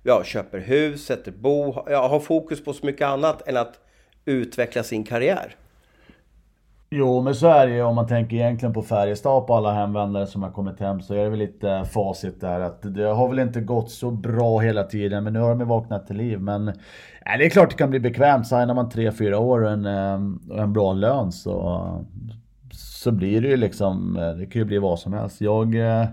[0.03, 3.81] ja, köper hus, sätter bo, ja, har fokus på så mycket annat än att
[4.25, 5.57] utveckla sin karriär.
[6.97, 10.27] Jo, men så är det ju om man tänker egentligen på Färjestad på alla hemvändare
[10.27, 13.29] som har kommit hem så är det väl lite eh, facit där att det har
[13.29, 16.41] väl inte gått så bra hela tiden men nu har de ju vaknat till liv.
[16.41, 16.73] Men
[17.25, 18.47] ja, det är klart det kan bli bekvämt.
[18.47, 22.05] Signar man 3-4 år och en, eh, en bra lön så,
[23.05, 25.41] så blir det ju liksom, eh, det kan ju bli vad som helst.
[25.41, 26.07] Jag, eh,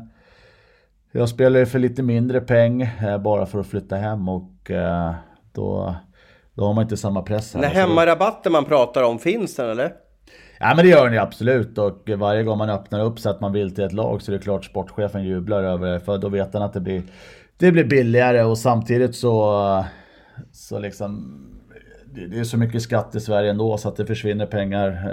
[1.11, 2.89] jag spelar ju för lite mindre peng
[3.23, 4.71] bara för att flytta hem och
[5.53, 5.95] då,
[6.53, 7.51] då har man inte samma press.
[7.51, 9.91] Den hemmarabatten man pratar om, finns den eller?
[10.59, 13.41] Ja men det gör den ju absolut och varje gång man öppnar upp så att
[13.41, 15.99] man vill till ett lag så är det klart sportchefen jublar över det.
[15.99, 17.03] För då vet han att det blir,
[17.57, 19.85] det blir billigare och samtidigt så,
[20.51, 21.37] så liksom
[22.13, 25.07] det är så mycket skatt i Sverige ändå så att det försvinner pengar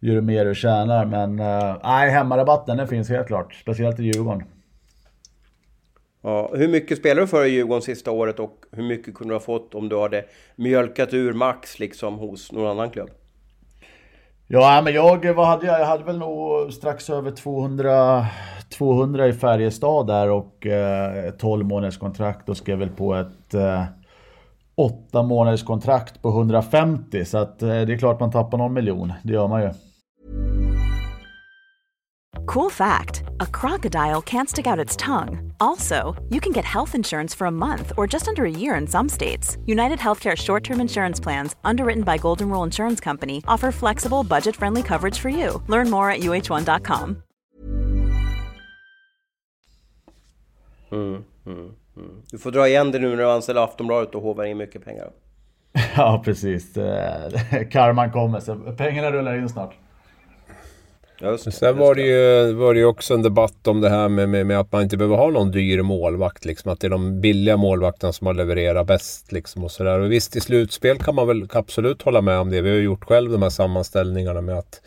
[0.00, 1.06] ju mer du tjänar.
[1.06, 3.54] Men eh, nej, hemmarabatten den finns helt klart.
[3.54, 4.44] Speciellt i Djurgården.
[6.22, 9.36] Ja, hur mycket spelar du för i Djurgården sista året och hur mycket kunde du
[9.36, 10.24] ha fått om du hade
[10.56, 13.10] mjölkat ur max liksom hos någon annan klubb?
[14.46, 15.80] Ja, men jag, vad hade jag?
[15.80, 18.26] Jag hade väl nog strax över 200,
[18.78, 23.84] 200 i Färjestad där och eh, 12 månaders kontrakt och skrev väl på ett eh,
[24.74, 27.24] 8 månaders kontrakt på 150.
[27.24, 29.12] Så att eh, det är klart man tappar någon miljon.
[29.22, 29.70] Det gör man ju.
[32.50, 35.52] Cool fact a crocodile can't stick out its tongue.
[35.60, 38.88] Also, you can get health insurance for a month or just under a year in
[38.88, 39.56] some states.
[39.66, 44.56] United Healthcare short term insurance plans, underwritten by Golden Rule Insurance Company, offer flexible, budget
[44.56, 45.62] friendly coverage for you.
[45.68, 47.22] Learn more at uh1.com.
[50.90, 52.22] Mm, mm, mm.
[52.30, 55.10] Du får dra igen det nu när du anställer Aftonbladet och hovar in mycket pengar.
[55.96, 56.74] ja, precis.
[57.70, 59.74] Karman kommer, så pengarna rullar in snart.
[61.22, 64.08] Just det, Sen var det, ju, var det ju också en debatt om det här
[64.08, 66.44] med, med, med, att man inte behöver ha någon dyr målvakt.
[66.44, 69.32] Liksom, att det är de billiga målvakterna som har levererat bäst.
[69.32, 72.60] Liksom, och, så och visst, i slutspel kan man väl absolut hålla med om det.
[72.60, 74.80] Vi har gjort själv de här sammanställningarna med att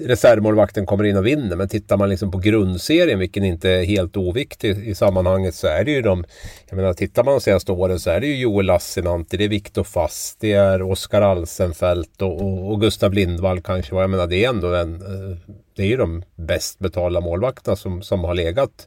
[0.00, 1.56] reservmålvakten kommer in och vinner.
[1.56, 5.84] Men tittar man liksom på grundserien, vilken inte är helt oviktig i sammanhanget, så är
[5.84, 6.24] det ju de...
[6.68, 9.48] Jag menar, tittar man de senaste åren så är det ju Joel Lassinantti, det är
[9.48, 13.96] Viktor Fast, det är Oskar Alsenfelt och, och, och Gustav Lindvall kanske.
[13.96, 15.36] Jag menar, det är ändå en eh,
[15.74, 18.86] det är ju de bäst betalda målvakterna som, som har legat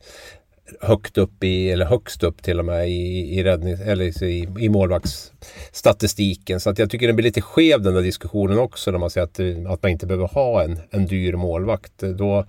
[0.81, 4.69] högt upp i, eller högst upp till och med i, i, räddning, eller i, i
[4.69, 6.59] målvaktsstatistiken.
[6.59, 9.25] Så att jag tycker det blir lite skev den där diskussionen också när man säger
[9.25, 11.97] att, eh, att man inte behöver ha en, en dyr målvakt.
[11.97, 12.45] Då,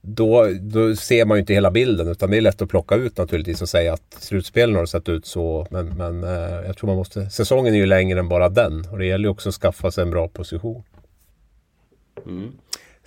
[0.00, 3.18] då, då ser man ju inte hela bilden utan det är lätt att plocka ut
[3.18, 5.66] naturligtvis och säga att slutspelen har sett ut så.
[5.70, 8.98] Men, men eh, jag tror man måste, säsongen är ju längre än bara den och
[8.98, 10.82] det gäller ju också att skaffa sig en bra position.
[12.26, 12.52] Mm.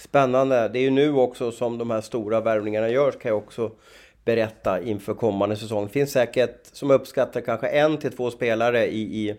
[0.02, 0.68] Spännande.
[0.68, 3.72] Det är ju nu också som de här stora värvningarna görs kan jag också
[4.26, 5.86] berätta inför kommande säsong.
[5.86, 9.36] Det finns säkert, som uppskattar, kanske en till två spelare i, i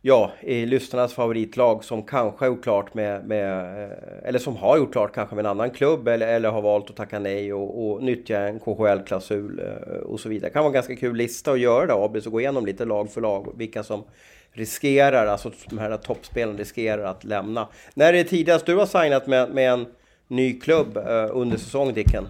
[0.00, 4.78] ja, i lyssnarnas favoritlag som kanske har gjort klart med, med, eh, eller som har
[4.78, 7.90] gjort klart kanske med en annan klubb eller, eller har valt att tacka nej och,
[7.90, 10.48] och nyttja en KHL-klausul eh, och så vidare.
[10.48, 12.84] Det kan vara en ganska kul lista att göra då, Abis, och gå igenom lite
[12.84, 14.04] lag för lag, vilka som
[14.52, 17.68] riskerar, alltså de här toppspelarna riskerar att lämna.
[17.94, 19.86] När är det tidigast du har signat med, med en
[20.28, 22.28] ny klubb uh, under säsong, Dicken?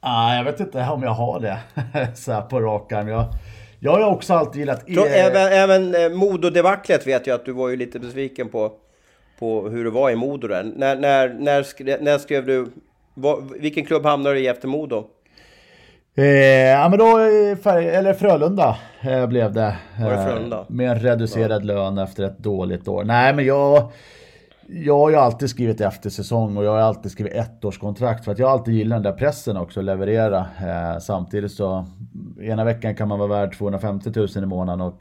[0.00, 1.58] Ah, jag vet inte om jag har det
[2.16, 3.08] så här på rak arm.
[3.08, 3.24] Jag,
[3.80, 4.84] jag har också alltid gillat...
[4.88, 8.72] E även även eh, Modo-debaclet vet jag att du var ju lite besviken på,
[9.38, 10.62] på hur det var i Modo där.
[10.62, 12.66] När, när, när, skrev, när skrev du...
[13.58, 15.06] Vilken klubb hamnade du i efter Modo?
[16.18, 17.06] Eh, ja men då,
[17.62, 19.76] färg, eller Frölunda eh, blev det.
[20.00, 20.58] Var det Frölunda?
[20.58, 21.66] Eh, med en reducerad ja.
[21.66, 23.04] lön efter ett dåligt år.
[23.04, 23.90] Nej men jag...
[24.68, 28.50] Jag har ju alltid skrivit eftersäsong och jag har alltid skrivit ettårskontrakt för att jag
[28.50, 30.38] alltid gillar den där pressen också, att leverera.
[30.38, 31.86] Eh, samtidigt så,
[32.40, 35.00] ena veckan kan man vara värd 250 000 i månaden och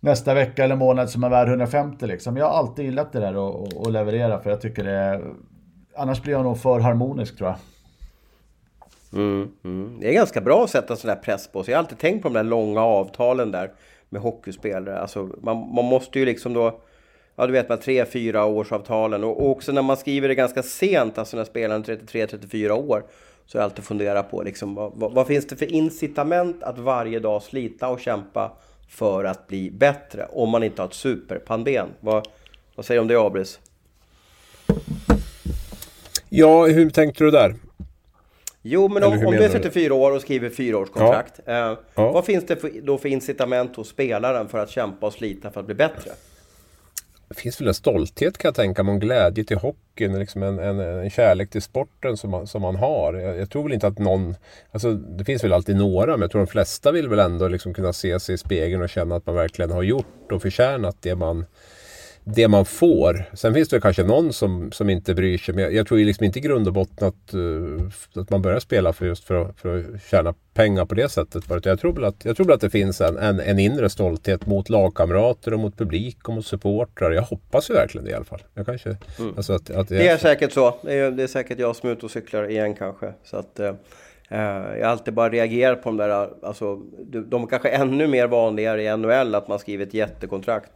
[0.00, 2.36] nästa vecka eller månad så är värd 150 liksom.
[2.36, 3.48] Jag har alltid gillat det där
[3.86, 5.20] att leverera för jag tycker det
[5.96, 7.56] Annars blir jag nog för harmonisk tror jag.
[9.12, 10.00] Mm, mm.
[10.00, 11.72] Det är ganska bra att sätta sån där press på sig.
[11.72, 13.70] Jag har alltid tänkt på de där långa avtalen där
[14.08, 14.98] med hockeyspelare.
[14.98, 16.80] Alltså, man, man måste ju liksom då...
[17.36, 20.62] Ja, du vet med tre, fyra årsavtalen och, och också när man skriver det ganska
[20.62, 23.04] sent, alltså när spelaren är 33-34 år,
[23.46, 26.78] så har jag alltid funderat på liksom, vad, vad, vad, finns det för incitament att
[26.78, 28.52] varje dag slita och kämpa
[28.88, 31.88] för att bli bättre om man inte har ett superpannben?
[32.00, 32.28] Vad,
[32.74, 33.60] vad säger du om det, Abris?
[36.28, 37.54] Ja, hur tänkte du där?
[38.62, 41.72] Jo, men om, om du är 34 år och skriver fyraårskontrakt, ja.
[41.72, 42.12] Eh, ja.
[42.12, 45.60] vad finns det för, då för incitament hos spelaren för att kämpa och slita för
[45.60, 46.10] att bli bättre?
[47.28, 50.58] Det finns väl en stolthet kan jag tänka mig, en glädje till hockeyn, liksom en,
[50.58, 53.14] en, en kärlek till sporten som man, som man har.
[53.14, 54.34] Jag, jag, tror väl inte att någon,
[54.70, 57.74] alltså det finns väl alltid några, men jag tror de flesta vill väl ändå liksom
[57.74, 61.14] kunna se sig i spegeln och känna att man verkligen har gjort och förtjänat det
[61.14, 61.44] man
[62.24, 63.24] det man får.
[63.32, 65.54] Sen finns det kanske någon som, som inte bryr sig.
[65.54, 67.80] Men jag, jag tror liksom inte i grund och botten att, uh,
[68.14, 71.44] att man börjar spela för just för att, för att tjäna pengar på det sättet.
[71.64, 75.54] Jag tror att, jag tror att det finns en, en, en inre stolthet mot lagkamrater
[75.54, 77.10] och mot publik och mot supportrar.
[77.10, 78.42] Jag hoppas ju verkligen det i alla fall.
[78.54, 79.34] Jag kanske, mm.
[79.36, 80.74] alltså att, att det är säkert så.
[80.82, 83.12] Det är, det är säkert jag som är ute och cyklar igen kanske.
[83.24, 83.72] Så att, uh,
[84.28, 86.76] jag har alltid bara reagerat på de där, alltså,
[87.26, 90.70] de, kanske ännu mer vanligare i NHL att man skriver ett jättekontrakt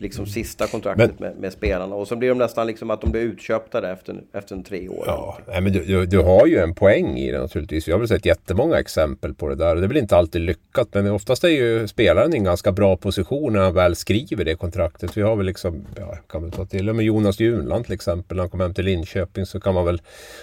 [0.00, 1.94] liksom sista kontraktet men, med, med, spelarna.
[1.94, 4.88] Och så blir de nästan liksom att de blir utköpta där efter, efter en tre
[4.88, 5.04] år.
[5.06, 7.88] Ja, nej, men du, du, du, har ju en poäng i det naturligtvis.
[7.88, 9.76] Jag har väl sett jättemånga exempel på det där.
[9.76, 12.96] Det är väl inte alltid lyckat, men oftast är ju spelaren i en ganska bra
[12.96, 15.16] position när han väl skriver det kontraktet.
[15.16, 18.36] Vi har väl liksom, ja, kan vi ta till med Jonas Junland till exempel.
[18.36, 20.02] När han kom hem till Linköping så kan man väl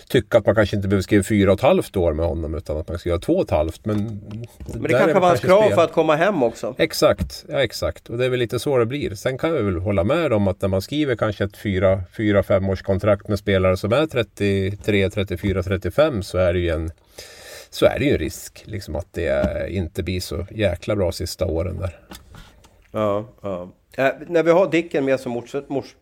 [0.10, 2.78] tycka att man kanske inte behöver skriva fyra och ett halvt år med honom utan
[2.78, 3.86] att man ska göra två och ett halvt.
[3.86, 3.98] Men,
[4.74, 5.76] men det kanske var hans krav spel.
[5.76, 6.76] för att komma hem också.
[6.78, 8.10] Exakt, ja exakt.
[8.10, 9.16] Och det är väl lite så det blir.
[9.16, 12.82] Sen kan jag väl hålla med om att när man skriver kanske ett 4-5 års
[12.82, 16.92] kontrakt med spelare som är 33, 34, 35 så är det ju en
[17.70, 21.46] så är det ju en risk liksom att det inte blir så jäkla bra sista
[21.46, 22.00] åren där.
[22.92, 23.70] Ja, ja.
[23.98, 25.44] Eh, när vi har Dicken med så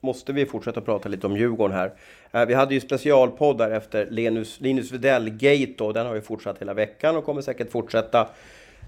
[0.02, 1.94] måste vi fortsätta prata lite om Djurgården här.
[2.32, 6.74] Eh, vi hade ju specialpoddar efter Linus, Linus Widell-gate och den har ju fortsatt hela
[6.74, 8.28] veckan och kommer säkert fortsätta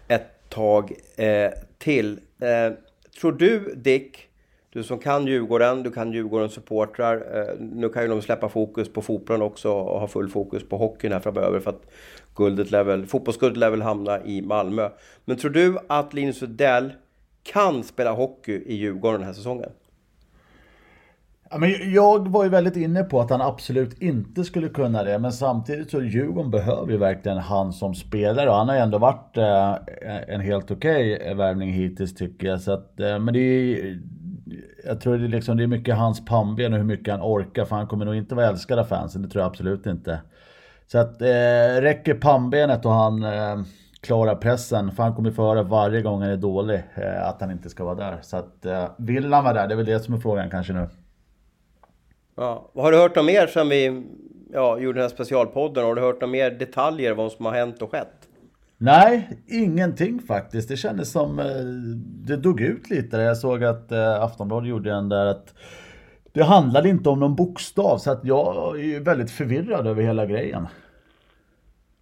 [0.08, 2.20] ett tag eh, till.
[2.40, 2.74] Eh,
[3.22, 4.30] tror du Dick
[4.76, 7.16] du som kan Djurgården, du kan Djurgårdens supportrar.
[7.16, 10.78] Eh, nu kan ju de släppa fokus på fotbollen också och ha full fokus på
[10.78, 11.82] hockeyn här framöver för att
[12.36, 14.90] guldet level, fotbollsguldet lär väl hamna i Malmö.
[15.26, 16.94] Men tror du att Linus Udell
[17.44, 19.70] kan spela hockey i Djurgården den här säsongen?
[21.50, 25.20] Ja, men jag var ju väldigt inne på att han absolut inte skulle kunna det.
[25.20, 28.50] Men samtidigt så Djurgården behöver ju verkligen han som spelare.
[28.50, 29.76] Och han har ju ändå varit eh,
[30.28, 32.62] en helt okej okay värvning hittills tycker jag.
[32.62, 34.00] Så att, eh, men det är
[34.86, 37.66] jag tror det är, liksom, det är mycket hans pannben och hur mycket han orkar.
[37.66, 40.22] För han kommer nog inte vara älskad av fansen, det tror jag absolut inte.
[40.88, 43.58] Så att eh, räcker pannbenet och han eh,
[44.02, 47.52] klarar pressen, för han kommer få höra varje gång han är dålig eh, att han
[47.52, 48.18] inte ska vara där.
[48.22, 49.68] Så att eh, vill han vara där?
[49.68, 50.88] Det är väl det som är frågan kanske nu.
[52.36, 52.72] Ja.
[52.76, 54.04] Har du hört något mer sen vi
[54.54, 55.86] ja, gjorde den här specialpodden?
[55.86, 58.30] Har du hört några mer detaljer vad som har hänt och skett?
[58.86, 60.70] Nej, ingenting faktiskt.
[60.70, 61.46] Det kändes som eh,
[62.28, 63.18] det dog ut lite.
[63.18, 65.54] Jag såg att eh, Aftonbladet gjorde en där att
[66.34, 67.98] det handlade inte om någon bokstav.
[67.98, 70.68] Så att jag är väldigt förvirrad över hela grejen.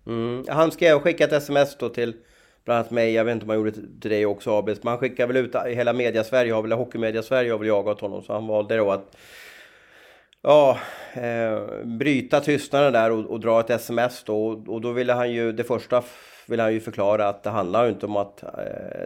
[0.07, 0.45] Mm.
[0.49, 2.15] Han skrev och skickade ett sms då till
[2.65, 3.13] bland annat mig.
[3.13, 4.83] Jag vet inte om han gjorde det till dig också Abis.
[4.83, 8.01] Men han skickade väl ut, hela media Sverige har väl, hockeymedia Sverige har väl jagat
[8.01, 8.23] honom.
[8.23, 9.17] Så han valde då att
[10.43, 10.77] ja,
[11.13, 14.45] eh, bryta tystnaden där och, och, dra ett sms då.
[14.47, 16.03] Och, och då ville han ju, det första
[16.47, 18.49] ville han ju förklara att det handlar inte om att eh,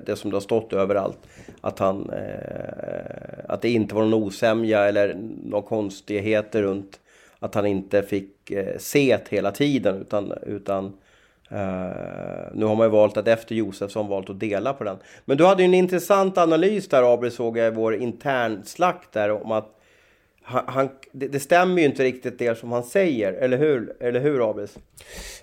[0.06, 1.20] det som det har stått överallt,
[1.62, 7.00] att han, eh, att det inte var någon osämja eller några konstigheter runt
[7.40, 10.86] att han inte fick eh, se det hela tiden utan, utan
[11.50, 14.98] eh, nu har man ju valt att efter Josefsson valt att dela på den.
[15.26, 19.12] Men du hade ju en intressant analys där Abri såg jag i vår intern slakt
[19.12, 19.77] där om att
[20.48, 24.50] han, det, det, stämmer ju inte riktigt det som han säger, eller hur, eller hur
[24.50, 24.78] Abis?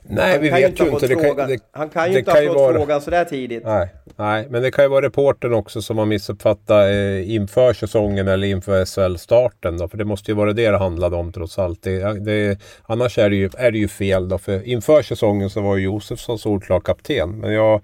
[0.02, 1.06] Nej, vi vet ju inte.
[1.06, 2.74] Det kan, det, han kan ju inte ha fått vara...
[2.74, 3.64] frågan sådär tidigt.
[3.64, 8.28] Nej, nej, men det kan ju vara reporten också som har missuppfattat eh, inför säsongen
[8.28, 9.78] eller inför SHL-starten.
[9.78, 11.82] Då, för det måste ju vara det det handlade om trots allt.
[11.82, 14.28] Det, det, annars är det, ju, är det ju fel.
[14.28, 17.30] Då, för inför säsongen så var ju Josefsson solklar kapten.
[17.30, 17.82] Men jag,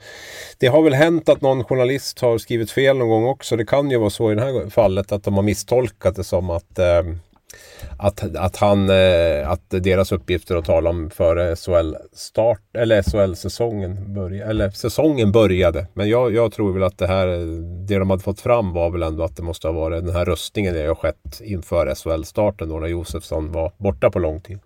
[0.59, 3.57] det har väl hänt att någon journalist har skrivit fel någon gång också.
[3.57, 6.51] Det kan ju vara så i det här fallet att de har misstolkat det som
[6.51, 7.03] att eh,
[7.99, 14.51] att, att, han, eh, att deras uppgifter att tala om före SHL-start eller SHL-säsongen började,
[14.51, 15.87] eller säsongen började.
[15.95, 17.27] Men jag, jag, tror väl att det här,
[17.87, 20.25] det de hade fått fram var väl ändå att det måste ha varit den här
[20.25, 24.59] röstningen det har skett inför SHL-starten då när Josefsson var borta på lång tid.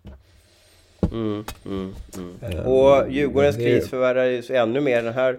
[1.12, 2.58] Mm, mm, mm.
[2.58, 5.38] Uh, och Djurgårdens kris förvärrades ännu mer den här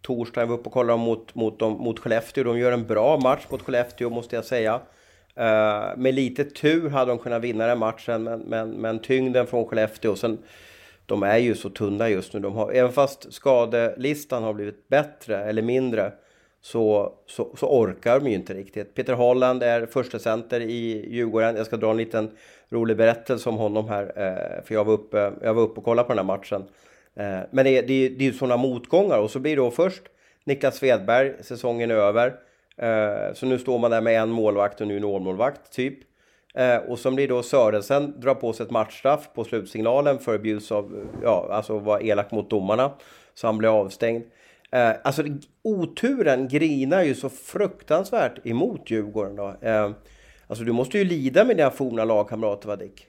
[0.00, 0.48] torsdagen.
[0.48, 2.44] Vi var uppe och kollade mot, mot, mot Skellefteå.
[2.44, 4.80] De gör en bra match mot Skellefteå måste jag säga.
[5.38, 9.66] Uh, med lite tur hade de kunnat vinna den matchen, men, men, men tyngden från
[9.66, 10.16] Skellefteå.
[10.16, 10.38] Sen,
[11.06, 12.40] de är ju så tunna just nu.
[12.40, 16.12] De har, även fast skadelistan har blivit bättre eller mindre
[16.60, 18.94] så, så, så orkar de ju inte riktigt.
[18.94, 21.56] Peter Holland är första center i Djurgården.
[21.56, 22.30] Jag ska dra en liten
[22.70, 24.04] rolig berättelse om honom här.
[24.04, 26.62] Uh, för jag var, uppe, jag var uppe och kollade på den här matchen.
[27.20, 30.02] Uh, men det, det, det är ju sådana motgångar och så blir det då först
[30.44, 32.34] Niklas Svedberg, säsongen är över.
[32.76, 35.98] Eh, så nu står man där med en målvakt och nu en juniormålvakt, typ.
[36.54, 40.74] Eh, och så blir då Sörensen drar på sig ett matchstraff på slutsignalen för abuse
[40.74, 42.90] av, ja, alltså var elak mot domarna.
[43.34, 44.24] Så han blir avstängd.
[44.72, 45.22] Eh, alltså
[45.62, 49.54] oturen grinar ju så fruktansvärt emot Djurgården då.
[49.60, 49.90] Eh,
[50.46, 53.06] alltså du måste ju lida med dina forna lagkamrater va Dick?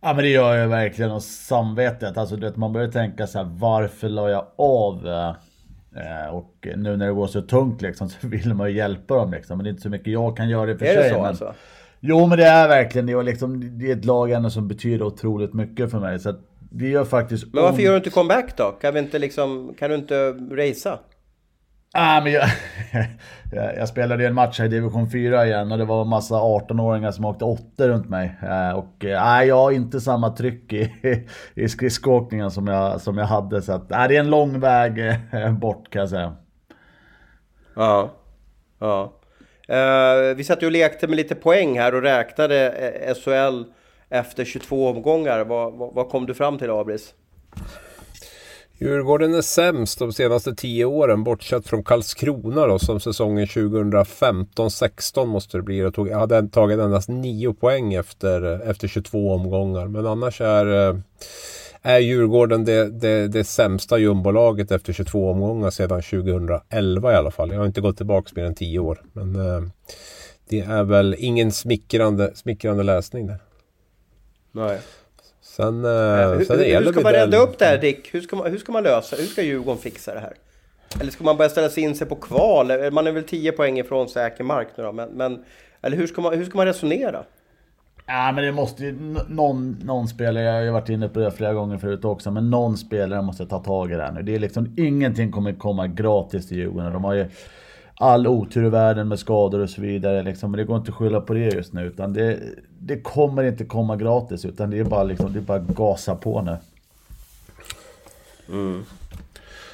[0.00, 2.16] Ja men det gör jag verkligen och samvetet.
[2.16, 5.08] Alltså du vet, man börjar tänka så här, varför la jag av?
[5.08, 5.34] Eh,
[5.96, 9.30] Eh, och nu när det går så tungt liksom så vill man ju hjälpa dem
[9.30, 9.58] liksom.
[9.58, 11.02] Men det är inte så mycket jag kan göra i och för är sig.
[11.02, 11.26] Det så, men...
[11.26, 11.54] alltså?
[12.00, 13.14] Jo men det är verkligen det.
[13.14, 16.18] Och liksom, det är ett lag ändå som betyder otroligt mycket för mig.
[16.18, 17.82] Så att det gör faktiskt Men varför ont.
[17.82, 18.70] gör du inte comeback då?
[18.80, 20.98] Kan, vi inte liksom, kan du inte racea?
[21.92, 22.32] Ah, men
[23.52, 26.08] jag, jag, spelade ju en match här i division 4 igen och det var en
[26.08, 28.36] massa 18-åringar som åkte åtta runt mig.
[28.42, 30.92] Eh, och äh, jag har inte samma tryck i,
[31.54, 33.62] i skridskoåkningen som jag, som jag hade.
[33.62, 34.98] Så att, äh, det är en lång väg
[35.32, 36.36] eh, bort kan jag säga.
[37.74, 38.10] Ja.
[38.78, 39.12] ja.
[39.70, 43.64] Uh, vi satt ju och lekte med lite poäng här och räknade SHL
[44.08, 45.44] efter 22 omgångar.
[45.44, 47.14] Vad, vad, vad kom du fram till Abris?
[48.80, 55.56] Djurgården är sämst de senaste tio åren bortsett från Karlskrona då som säsongen 2015-16 måste
[55.56, 55.78] det bli.
[55.78, 59.86] Jag tog, hade tagit endast nio poäng efter, efter 22 omgångar.
[59.86, 60.96] Men annars är, eh,
[61.82, 67.50] är Djurgården det, det, det sämsta jumbolaget efter 22 omgångar sedan 2011 i alla fall.
[67.50, 69.02] Jag har inte gått tillbaka mer än tio år.
[69.12, 69.62] Men eh,
[70.48, 73.38] det är väl ingen smickrande, smickrande läsning där.
[74.52, 74.78] Nej.
[75.60, 78.14] Sen, eh, hur, sen hur, hur ska man rädda upp det här Dick?
[78.14, 80.32] Hur ska, man, hur ska man lösa Hur ska Djurgården fixa det här?
[81.00, 82.92] Eller ska man börja ställa sig in sig på kval?
[82.92, 85.44] Man är väl 10 poäng ifrån säker mark nu då, men, men
[85.82, 87.24] eller hur ska, man, hur ska man resonera?
[88.06, 91.30] Ja men det måste ju, någon, någon spelare, jag har ju varit inne på det
[91.30, 94.22] flera gånger förut också, men någon spelare måste ta tag i det här nu.
[94.22, 96.92] Det är liksom, ingenting kommer komma gratis till Djurgården.
[96.92, 97.26] De har ju
[97.98, 100.96] all otur i världen med skador och så vidare liksom, men det går inte att
[100.96, 101.86] skylla på det just nu.
[101.86, 102.38] Utan det,
[102.78, 106.42] det kommer inte komma gratis, utan det är bara liksom, det är bara gasa på
[106.42, 106.56] nu.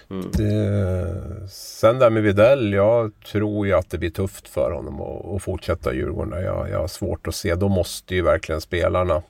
[0.08, 5.34] Det, sen där med Videll, jag tror ju att det blir tufft för honom att,
[5.34, 6.44] att fortsätta Djurgården.
[6.44, 7.54] Jag, jag har svårt att se.
[7.54, 9.22] Då måste ju verkligen spelarna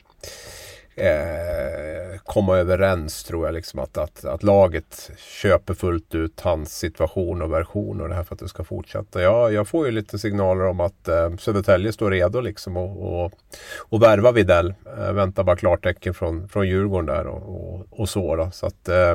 [0.96, 3.54] eh, komma överens tror jag.
[3.54, 8.24] Liksom att, att, att laget köper fullt ut hans situation och version och det här
[8.24, 9.22] för att det ska fortsätta.
[9.22, 13.32] Jag, jag får ju lite signaler om att eh, Södertälje står redo liksom och, och,
[13.78, 14.74] och värva Videll.
[14.98, 18.36] Eh, väntar bara klartecken från, från Djurgården där och, och, och så.
[18.36, 18.50] Då.
[18.52, 19.14] så att, eh,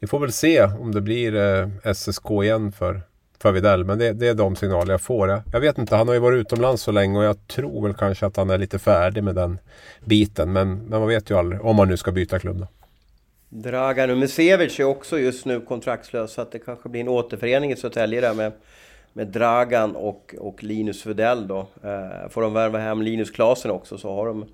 [0.00, 3.02] vi får väl se om det blir eh, SSK igen för,
[3.38, 3.84] för Videll.
[3.84, 5.28] Men det, det är de signaler jag får.
[5.28, 7.94] Jag, jag vet inte, han har ju varit utomlands så länge och jag tror väl
[7.94, 9.58] kanske att han är lite färdig med den
[10.04, 10.52] biten.
[10.52, 12.66] Men, men man vet ju aldrig om han nu ska byta klubb då.
[13.48, 17.76] Dragan Umicevic är också just nu kontraktslös så att det kanske blir en återförening i
[17.76, 18.52] Södertälje där med,
[19.12, 21.66] med Dragan och, och Linus Widell då.
[21.82, 24.44] Eh, får de värva hem Linus Klasen också så har de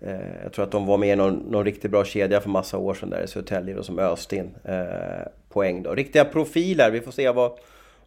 [0.00, 2.78] eh, Jag tror att de var med i någon, någon riktigt bra kedja för massa
[2.78, 5.94] år sedan där i Södertälje då, som öste in eh, poäng då.
[5.94, 7.52] Riktiga profiler, vi får se vad,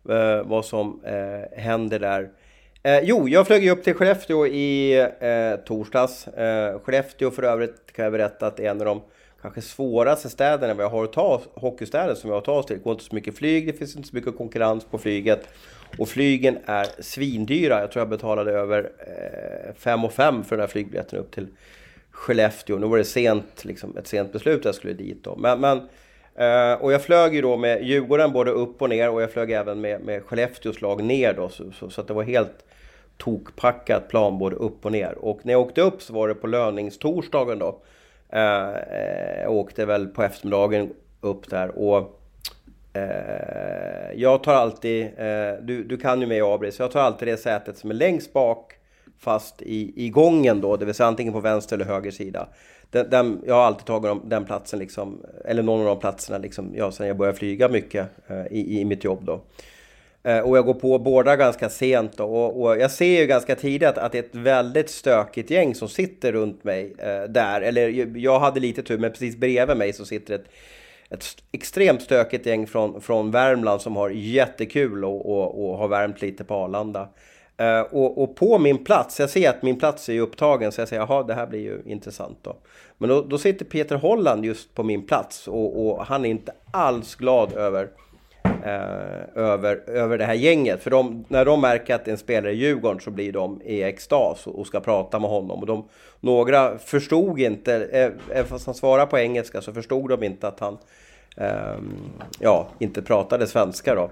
[0.10, 2.30] eh, vad som eh, händer där.
[2.84, 6.28] Eh, jo, jag flög ju upp till Skellefteå i eh, torsdags.
[6.28, 9.02] Eh, Skellefteå för övrigt kan jag berätta att det är en av de
[9.42, 12.78] kanske svåraste städerna vi har att ta hockeystäder som vi har att ta oss till.
[12.78, 15.48] Det går inte så mycket flyg, det finns inte så mycket konkurrens på flyget.
[15.98, 17.80] Och flygen är svindyra.
[17.80, 18.92] Jag tror jag betalade över
[19.78, 21.48] 5 eh, 5 för den här flygbiljetten upp till
[22.12, 22.78] Skellefteå.
[22.78, 25.36] Nu var det sent, liksom, ett sent beslut att jag skulle dit då.
[25.36, 25.82] Men, men,
[26.40, 29.52] Uh, och jag flög ju då med Djurgården både upp och ner och jag flög
[29.52, 31.50] även med, med Skellefteås lag ner då.
[31.50, 32.66] Så, så, så att det var helt
[33.18, 35.18] tokpackat plan både upp och ner.
[35.18, 37.80] Och när jag åkte upp så var det på löningstorsdagen då.
[38.34, 38.78] Uh,
[39.42, 42.22] jag åkte väl på eftermiddagen upp där och
[42.98, 45.08] uh, jag tar alltid,
[45.62, 48.74] du, du kan ju mig Abris, jag tar alltid det sätet som är längst bak
[49.20, 52.48] fast i, i gången då, det vill säga antingen på vänster eller höger sida.
[52.92, 56.74] Den, den, jag har alltid tagit den platsen, liksom, eller någon av de platserna, liksom,
[56.76, 59.26] ja, sen jag började flyga mycket eh, i, i mitt jobb.
[59.26, 59.42] Då.
[60.24, 63.56] Eh, och jag går på båda ganska sent då, och, och, jag ser ju ganska
[63.56, 67.62] tidigt att, att det är ett väldigt stökigt gäng som sitter runt mig eh, där.
[67.62, 70.46] Eller jag hade lite tur, men precis bredvid mig så sitter ett,
[71.10, 76.22] ett extremt stökigt gäng från, från Värmland som har jättekul och, och, och har värmt
[76.22, 77.10] lite på Arlanda.
[77.62, 80.88] Uh, och, och, på min plats, jag ser att min plats är upptagen så jag
[80.88, 82.56] säger jaha det här blir ju intressant då.
[82.98, 86.54] Men då, då sitter Peter Holland just på min plats och, och, han är inte
[86.72, 87.84] alls glad över
[88.46, 90.84] uh, över, över det här gänget.
[90.84, 93.62] För de, när de märker att det är en spelare i Djurgården så blir de
[93.62, 95.60] i extas och, och ska prata med honom.
[95.60, 95.88] Och de,
[96.20, 97.74] några förstod inte,
[98.30, 100.78] även fast han svarade på engelska så förstod de inte att han
[101.38, 101.78] eh,
[102.40, 104.12] ja, inte pratade svenska då.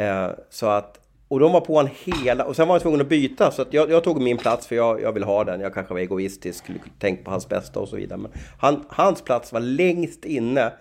[0.00, 1.03] Uh, så att
[1.34, 2.44] och de var på honom hela...
[2.44, 3.50] Och sen var han tvungen att byta.
[3.50, 5.60] Så jag, jag, tog min plats för jag, jag vill ha den.
[5.60, 6.64] Jag kanske var egoistisk,
[6.98, 8.18] tänkte på hans bästa och så vidare.
[8.18, 10.72] Men han, hans plats var längst inne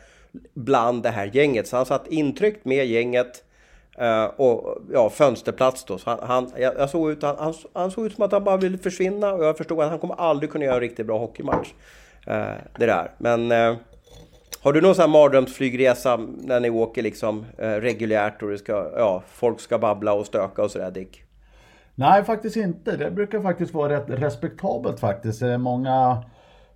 [0.53, 1.67] bland det här gänget.
[1.67, 3.43] Så han satt intryckt med gänget.
[4.01, 5.97] Uh, och ja, fönsterplats då.
[5.97, 8.57] Så han, han, jag, jag såg ut, han, han, såg ut som att han bara
[8.57, 9.33] ville försvinna.
[9.33, 11.69] Och jag förstod att han kommer aldrig kunna göra en riktigt bra hockeymatch.
[12.27, 12.33] Uh,
[12.77, 13.11] det där.
[13.17, 13.51] Men...
[13.51, 13.75] Uh,
[14.63, 18.91] har du någon sån här mardrömsflygresa när ni åker liksom eh, reguljärt och det ska,
[18.97, 21.23] ja, folk ska babbla och stöka och sådär Dick?
[21.95, 22.97] Nej, faktiskt inte.
[22.97, 25.41] Det brukar faktiskt vara rätt respektabelt faktiskt.
[25.59, 26.23] Många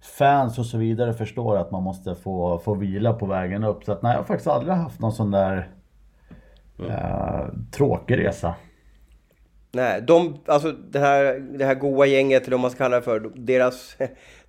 [0.01, 3.83] fans och så vidare förstår att man måste få, få vila på vägen upp.
[3.83, 5.69] Så att, nej, jag har faktiskt aldrig haft någon sån där
[6.79, 6.91] mm.
[6.91, 8.55] eh, tråkig resa.
[9.71, 13.01] Nej, de, alltså det här, det här goa gänget, eller vad man ska kalla det
[13.01, 13.97] för, deras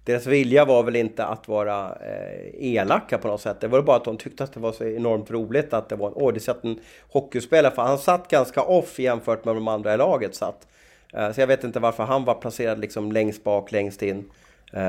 [0.09, 3.61] deras vilja var väl inte att vara eh, elaka på något sätt.
[3.61, 6.09] Det var bara att de tyckte att det var så enormt roligt att det var
[6.09, 6.13] en...
[6.17, 6.79] Åh, det satt en
[7.11, 7.75] hockeyspelare.
[7.75, 10.67] För han satt ganska off jämfört med de andra i laget satt.
[11.13, 14.31] Eh, så jag vet inte varför han var placerad liksom längst bak, längst in.
[14.73, 14.81] Eh,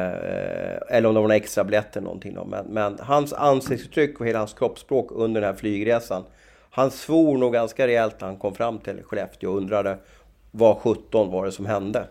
[0.90, 2.46] eller om det var några extra biljetter någonting då.
[2.46, 6.24] Men, men hans ansiktsuttryck och hela hans kroppsspråk under den här flygresan.
[6.70, 9.98] Han svor nog ganska rejält när han kom fram till Skellefteå och undrade
[10.52, 12.08] vad 17 var det som hände.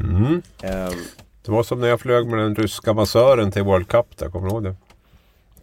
[0.00, 0.24] Mm.
[0.24, 0.42] Um,
[1.44, 4.48] det var som när jag flög med den ryska massören till World Cup där, kommer
[4.48, 4.74] du ihåg det?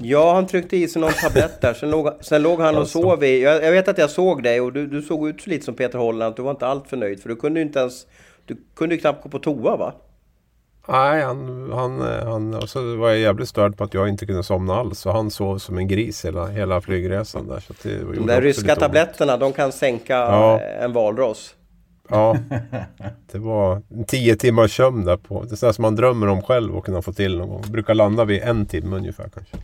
[0.01, 1.73] Ja, han tryckte i sig någon tablett där.
[1.73, 3.41] Sen låg, sen låg han och sov i...
[3.43, 5.99] Jag, jag, vet att jag såg dig och du, du såg ut lite som Peter
[5.99, 6.35] Holland.
[6.35, 8.05] Du var inte allt för nöjd för du kunde ju inte ens...
[8.45, 9.93] Du kunde ju knappt gå på toa va?
[10.87, 14.43] Nej, han, han, han och så var jag jävligt störd på att jag inte kunde
[14.43, 14.99] somna alls.
[14.99, 17.59] Så han sov som en gris hela, hela flygresan där.
[17.59, 20.59] Så det de där ryska tabletterna, de kan sänka ja.
[20.59, 21.55] en valross.
[22.09, 22.37] Ja,
[23.31, 25.43] det var tio timmars sömn där på.
[25.43, 27.63] Det är sådär som man drömmer om själv och kunna få till någon gång.
[27.67, 29.57] Brukar landa vid en timme ungefär kanske.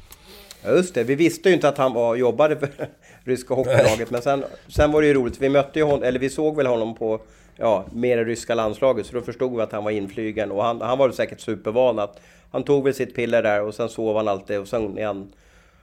[0.63, 1.03] Ja, just det.
[1.03, 2.69] Vi visste ju inte att han var, jobbade för
[3.23, 4.11] ryska hockeylaget.
[4.11, 5.41] Men sen, sen var det ju roligt.
[5.41, 7.19] Vi mötte ju honom, eller vi såg väl honom på
[7.55, 9.05] ja, mer det ryska landslaget.
[9.05, 10.51] Så då förstod vi att han var inflygen.
[10.51, 12.19] Och han, han var säkert supervan att
[12.51, 14.59] han tog väl sitt piller där och sen sov han alltid.
[14.59, 15.31] Och sen igen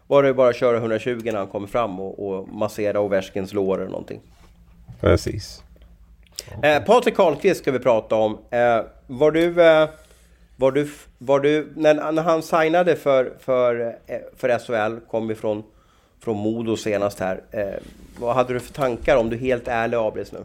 [0.06, 3.80] var det bara att köra 120 när han kom fram och, och massera Ovechkins lår
[3.80, 4.20] eller någonting.
[5.00, 5.62] Precis.
[6.62, 8.38] Eh, Patrik Karlqvist ska vi prata om.
[8.50, 9.62] Eh, var du...
[9.62, 9.88] Eh,
[10.56, 15.62] var du, var du när, när han signade för, för, eh, för SHL, kom ifrån
[16.24, 17.42] från Modo senast här.
[17.50, 17.82] Eh,
[18.18, 20.38] vad hade du för tankar om du är helt ärlig Abris nu?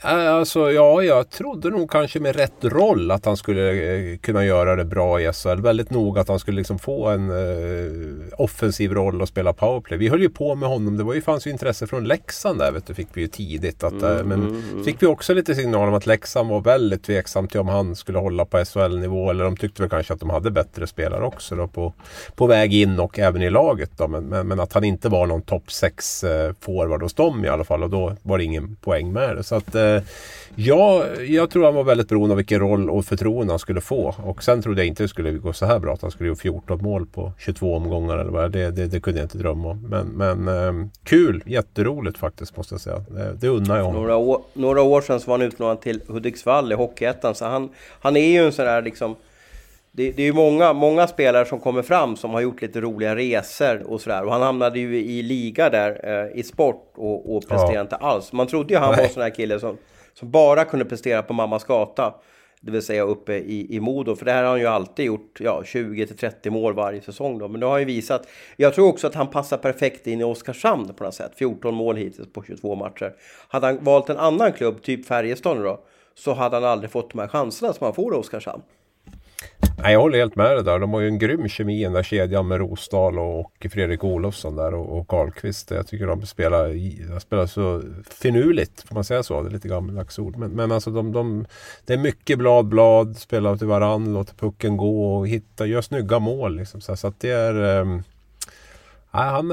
[0.00, 4.76] Alltså ja, jag trodde nog kanske med rätt roll att han skulle eh, kunna göra
[4.76, 5.60] det bra i SHL.
[5.60, 9.98] Väldigt noga att han skulle liksom få en eh, offensiv roll och spela powerplay.
[9.98, 10.96] Vi höll ju på med honom.
[10.96, 13.84] Det var ju, fanns ju intresse från Leksand där vet du, fick vi ju tidigt.
[13.84, 14.84] Att, eh, mm, men mm, mm.
[14.84, 18.18] fick vi också lite signal om att Leksand var väldigt tveksam till om han skulle
[18.18, 19.30] hålla på SHL-nivå.
[19.30, 21.92] Eller de tyckte väl kanske att de hade bättre spelare också då på,
[22.34, 23.90] på väg in och även i laget.
[23.96, 24.08] Då.
[24.08, 27.48] Men, men, men att han inte var någon topp 6 eh, forward hos dem i
[27.48, 27.82] alla fall.
[27.82, 29.42] Och då var det ingen poäng med det.
[29.42, 30.02] Så att, eh, Eh,
[30.54, 34.14] ja, jag tror han var väldigt beroende av vilken roll och förtroende han skulle få.
[34.24, 35.94] Och sen trodde jag inte det skulle gå så här bra.
[35.94, 39.20] Att han skulle göra 14 mål på 22 omgångar eller vad det, det, det kunde
[39.20, 39.86] jag inte drömma om.
[39.90, 42.98] Men, men eh, kul, jätteroligt faktiskt måste jag säga.
[42.98, 44.02] Det, det unnar jag honom.
[44.02, 47.34] Några år, några år sedan så var han utlånad till Hudiksvall i Hockeyettan.
[47.34, 47.68] Så han,
[48.00, 49.16] han är ju en sån där liksom
[49.92, 53.16] det, det, är ju många, många spelare som kommer fram som har gjort lite roliga
[53.16, 54.24] resor och sådär.
[54.24, 57.80] Och han hamnade ju i liga där eh, i sport och, och presterade ja.
[57.80, 58.32] inte alls.
[58.32, 59.02] Man trodde ju han Nej.
[59.02, 59.76] var sån här kille som,
[60.14, 62.14] som bara kunde prestera på mammas gata.
[62.60, 64.16] Det vill säga uppe i, i Modo.
[64.16, 67.38] För det här har han ju alltid gjort ja, 20-30 mål varje säsong.
[67.38, 67.48] Då.
[67.48, 68.28] Men det har han ju visat.
[68.56, 71.32] Jag tror också att han passar perfekt in i Oskarshamn på något sätt.
[71.36, 73.14] 14 mål hittills på 22 matcher.
[73.48, 75.80] Hade han valt en annan klubb, typ Färjestad då,
[76.14, 78.62] så hade han aldrig fått de här chanserna som han får i Oskarshamn.
[79.82, 80.78] Nej, jag håller helt med dig där.
[80.78, 84.56] De har ju en grym kemi i den där kedjan med Rosdahl och Fredrik Olofsson
[84.56, 85.70] där och, och Karlqvist.
[85.70, 86.68] Jag tycker de spelar,
[87.14, 89.42] de spelar så finurligt, får man säga så?
[89.42, 90.36] Det är lite gammaldags ord.
[90.36, 91.46] Men, men alltså de, de,
[91.86, 96.18] det är mycket blad, blad, spelar till varann, låter pucken gå och hitta, gör snygga
[96.18, 96.56] mål.
[96.56, 96.80] Liksom.
[96.80, 97.80] Så, så att det är...
[97.80, 98.02] Ehm,
[99.10, 99.48] nej, han,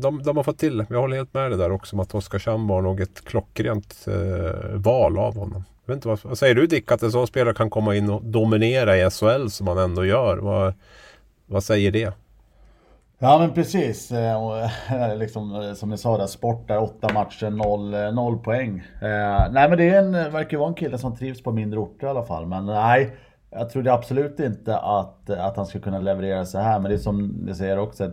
[0.00, 2.66] de, de har fått till Jag håller helt med dig där också om att Oskarshamn
[2.66, 6.92] var nog ett klockrent eh, val av honom vet inte, vad, vad säger du Dick,
[6.92, 10.38] att en sån spelare kan komma in och dominera i SHL som han ändå gör?
[10.38, 10.74] Vad,
[11.46, 12.12] vad säger det?
[13.24, 14.12] Ja men precis.
[14.12, 18.82] Eh, eh, liksom, eh, som ni sa där, sport där, åtta matcher, noll, noll poäng.
[19.50, 22.10] nej men det är en, verkar vara en kille som trivs på mindre orter i
[22.10, 22.46] alla fall.
[22.46, 23.16] Men nej,
[23.50, 26.80] jag trodde absolut inte att, att han skulle kunna leverera så här.
[26.80, 28.04] Men det är som ni säger också.
[28.04, 28.12] Att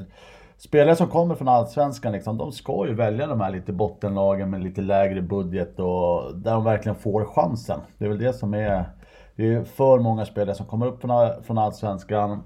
[0.59, 4.63] spelare som kommer från Allsvenskan, liksom, de ska ju välja de här lite bottenlagen med
[4.63, 7.79] lite lägre budget och där de verkligen får chansen.
[7.97, 8.85] Det är väl det som är...
[9.35, 11.01] Det är för många spelare som kommer upp
[11.45, 12.43] från, Allsvenskan,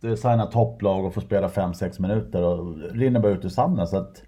[0.00, 3.86] signar topplag och får spela 5-6 minuter och rinner bara ut ur sanden.
[3.86, 4.22] Så att,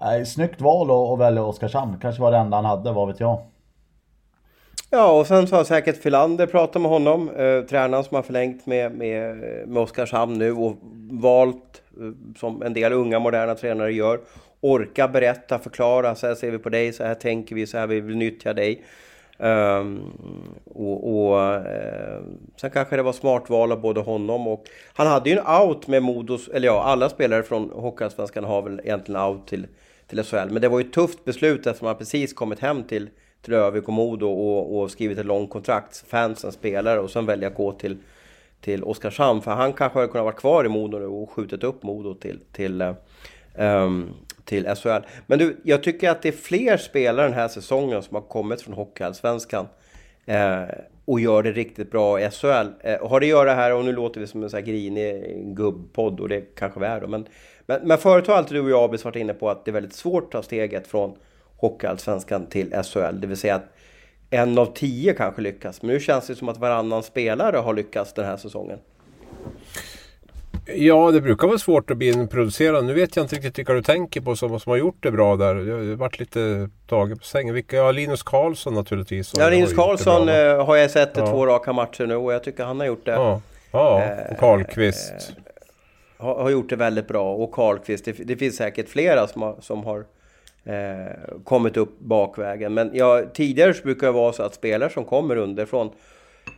[0.00, 1.98] eh, snyggt val att välja Oskarshamn.
[2.00, 3.38] Kanske var det enda han hade, vad vet jag.
[4.90, 8.66] Ja, och sen så har säkert Filander pratat med honom, eh, tränaren som har förlängt
[8.66, 9.36] med, med,
[9.68, 10.76] med Oskarshamn nu och
[11.10, 14.20] valt, eh, som en del unga moderna tränare gör,
[14.60, 17.86] orka berätta, förklara, så här ser vi på dig, så här tänker vi, så här
[17.86, 18.84] vill vi nyttja dig.
[19.38, 20.12] Um,
[20.64, 22.20] och, och eh,
[22.56, 24.64] sen kanske det var smart val av både honom och...
[24.94, 28.80] Han hade ju en out med Modos, eller ja, alla spelare från Hockeyallsvenskan har väl
[28.84, 29.66] egentligen out till,
[30.06, 30.50] till SHL.
[30.50, 33.08] Men det var ju ett tufft beslut eftersom han precis kommit hem till
[33.42, 37.48] till Övik och Modo och, och skrivit ett långt kontrakt, fansen, spelare och sen välja
[37.48, 37.98] att gå till,
[38.60, 39.42] till Oskarshamn.
[39.42, 42.40] För han kanske hade kunnat vara kvar i Modo nu och skjutit upp Modo till,
[42.52, 42.94] till,
[43.54, 44.14] um,
[44.44, 45.06] till SHL.
[45.26, 48.62] Men du, jag tycker att det är fler spelare den här säsongen som har kommit
[48.62, 49.66] från Hockeyallsvenskan
[50.26, 50.62] eh,
[51.04, 52.68] och gör det riktigt bra i SHL.
[52.80, 55.36] Eh, har det att göra här, och nu låter vi som en sån här grinig
[55.56, 57.28] gubbpodd och det kanske vi är då, men,
[57.66, 59.72] men, men förut har alltid du och jag Abis varit inne på att det är
[59.72, 61.16] väldigt svårt att ta steget från
[61.56, 63.20] Hockeyallsvenskan till SHL.
[63.20, 63.72] Det vill säga att
[64.30, 65.82] en av tio kanske lyckas.
[65.82, 68.78] Men nu känns det som att varannan spelare har lyckats den här säsongen.
[70.74, 72.84] Ja, det brukar vara svårt att bli en producerad.
[72.84, 75.36] Nu vet jag inte riktigt vilka du tänker på som, som har gjort det bra
[75.36, 75.54] där.
[75.54, 77.54] Jag har varit lite tagen på sängen.
[77.54, 79.32] Vilka, ja, Linus Karlsson naturligtvis.
[79.36, 81.26] Ja, Linus Karlsson eh, har jag sett i ja.
[81.26, 83.12] två raka matcher nu och jag tycker han har gjort det.
[83.12, 83.40] Ja,
[83.72, 85.12] ja och Karlqvist.
[85.12, 87.34] Eh, har, har, gjort det väldigt bra.
[87.34, 88.04] Och Karlqvist.
[88.04, 90.04] Det, det finns säkert flera som har, som har
[90.66, 92.74] eh, kommit upp bakvägen.
[92.74, 95.90] Men ja, tidigare så brukar det vara så att spelare som kommer underifrån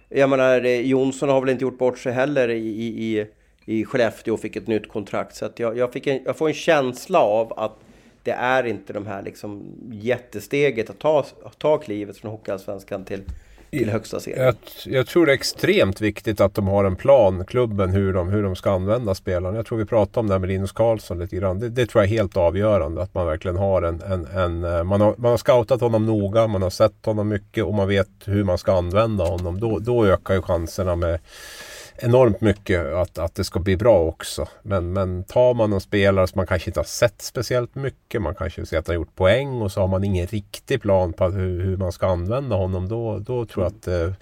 [0.09, 3.27] jag menar, eh, Jonsson har väl inte gjort bort sig heller i, i,
[3.65, 5.37] i Skellefteå och fick ett nytt kontrakt.
[5.37, 7.77] Så att jag, jag, fick en, jag får en känsla av att
[8.23, 13.23] det är inte de här liksom jättesteget att ta, att ta klivet från Hockeyallsvenskan till,
[13.71, 14.45] till högsta serien.
[14.45, 14.55] Jag,
[14.85, 18.43] jag, tror det är extremt viktigt att de har en plan, klubben, hur de, hur
[18.43, 19.57] de ska använda spelarna.
[19.57, 21.59] Jag tror vi pratade om det här med Linus Karlsson lite grann.
[21.59, 23.03] Det, det tror jag är helt avgörande.
[23.03, 24.03] Att man verkligen har en...
[24.03, 27.65] en, en eh, man, har, man har scoutat honom noga, man har sett honom mycket
[27.65, 29.61] och man vet hur man ska använda honom.
[29.61, 31.21] Då, då ökar ju chanserna med
[31.99, 34.49] enormt mycket att, att det ska bli bra också.
[34.63, 38.35] Men, men tar man en spelare som man kanske inte har sett speciellt mycket, man
[38.35, 41.29] kanske ser att han har gjort poäng och så har man ingen riktig plan på
[41.29, 42.89] hur, hur man ska använda honom.
[42.89, 44.13] Då, då tror jag att eh,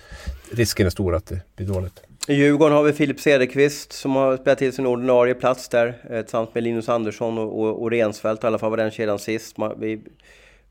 [0.52, 2.02] risken är stor att det blir dåligt.
[2.28, 6.22] I Djurgården har vi Filip Cederqvist som har spelat till sin ordinarie plats där eh,
[6.22, 8.44] tillsammans med Linus Andersson och, och, och Rensfeldt.
[8.44, 9.56] I alla fall var den kedjan sist.
[9.76, 10.00] Vi,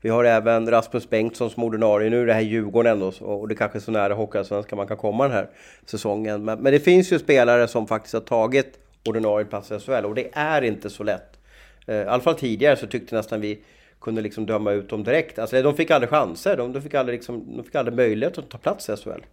[0.06, 2.10] vi har även Rasmus Bengtsson som ordinarie.
[2.10, 4.96] Nu är det här Djurgården ändå och det kanske är så nära Hockeyallsvenskan man kan
[4.96, 5.48] komma den här
[5.86, 6.44] säsongen.
[6.44, 8.78] Men, men, det finns ju spelare som faktiskt har tagit
[9.08, 11.38] ordinarie plats i SHL och det är inte så lätt.
[11.86, 13.58] Eh, I alla fall tidigare så tyckte nästan vi
[14.00, 15.38] kunde liksom döma ut dem direkt.
[15.38, 18.48] Alltså de fick aldrig chanser, de, de, fick, aldrig liksom, de fick aldrig möjlighet att
[18.48, 19.24] ta plats i SHL.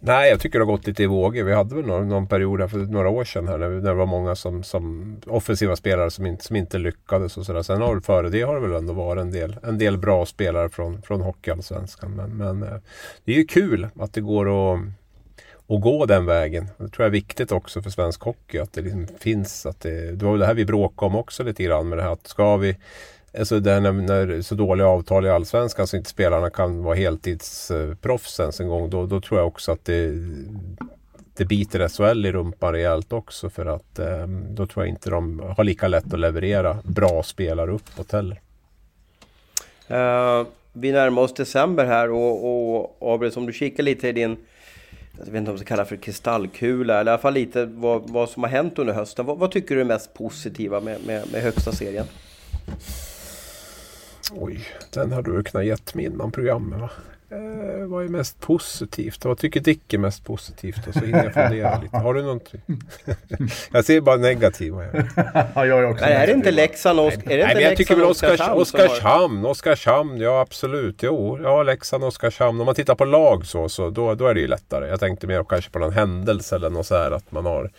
[0.00, 1.44] Nej, jag tycker det har gått lite i vågor.
[1.44, 3.94] Vi hade väl någon, någon period här för några år sedan här när, när det
[3.94, 7.62] var många som, som offensiva spelare som inte, som inte lyckades och sådär.
[7.62, 10.68] Sen har före det har det väl ändå varit en del, en del bra spelare
[10.68, 12.10] från, från Hockeyallsvenskan.
[12.10, 12.78] Men, men eh,
[13.24, 14.80] det är ju kul att det går att
[15.68, 16.68] och gå den vägen.
[16.78, 19.66] Det tror jag är viktigt också för svensk hockey att det liksom finns.
[19.66, 22.02] Att det, det var väl det här vi bråkade om också lite grann med det
[22.02, 22.76] här att ska vi
[23.38, 28.40] Alltså det när, när så dåliga avtal i Allsvenskan så inte spelarna kan vara heltidsproffs
[28.40, 28.90] ens en gång.
[28.90, 30.12] Då, då tror jag också att det,
[31.36, 33.50] det biter SHL i rumpan rejält också.
[33.50, 37.70] För att eh, då tror jag inte de har lika lätt att leverera bra spelare
[37.70, 38.40] uppåt heller.
[39.90, 44.36] Uh, vi närmar oss december här och, och Abel, om du kikar lite i din
[45.18, 47.64] jag vet inte om det ska kalla det för kristallkula, eller i alla fall lite
[47.64, 49.26] vad, vad som har hänt under hösten.
[49.26, 52.06] Vad, vad tycker du är mest positiva med, med, med högsta serien?
[54.32, 56.90] Oj, den har du kunnat gett mig innan programmet va?
[57.30, 59.24] Eh, vad är mest positivt?
[59.24, 60.86] Vad tycker Dick är mest positivt?
[60.88, 61.96] Och så hinner jag fundera lite.
[61.96, 62.60] Har du någonting?
[63.72, 64.84] jag ser bara negativa
[65.54, 67.38] ja, jag är också Nej, är det inte Leksand och Oskarshamn?
[67.38, 68.60] Nej, men jag tycker väl Oskarshamn.
[68.60, 71.02] Oskarshamn, Oskarshamn, ja absolut.
[71.02, 72.60] Jo, ja Leksand, Oskarshamn.
[72.60, 74.88] Om man tittar på lag så, så då, då är det ju lättare.
[74.88, 77.70] Jag tänkte mer kanske på någon händelse eller något så här att man har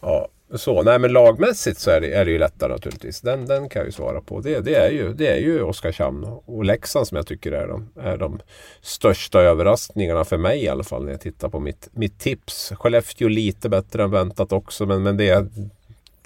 [0.00, 3.20] ja, så, nej men lagmässigt så är det, är det ju lättare naturligtvis.
[3.20, 4.40] Den, den kan jag ju svara på.
[4.40, 7.88] Det, det, är, ju, det är ju Oskarshamn och Leksand som jag tycker är de,
[8.00, 8.40] är de
[8.80, 12.72] största överraskningarna för mig i alla fall när jag tittar på mitt, mitt tips.
[12.74, 15.48] Skellefteå lite bättre än väntat också men, men det,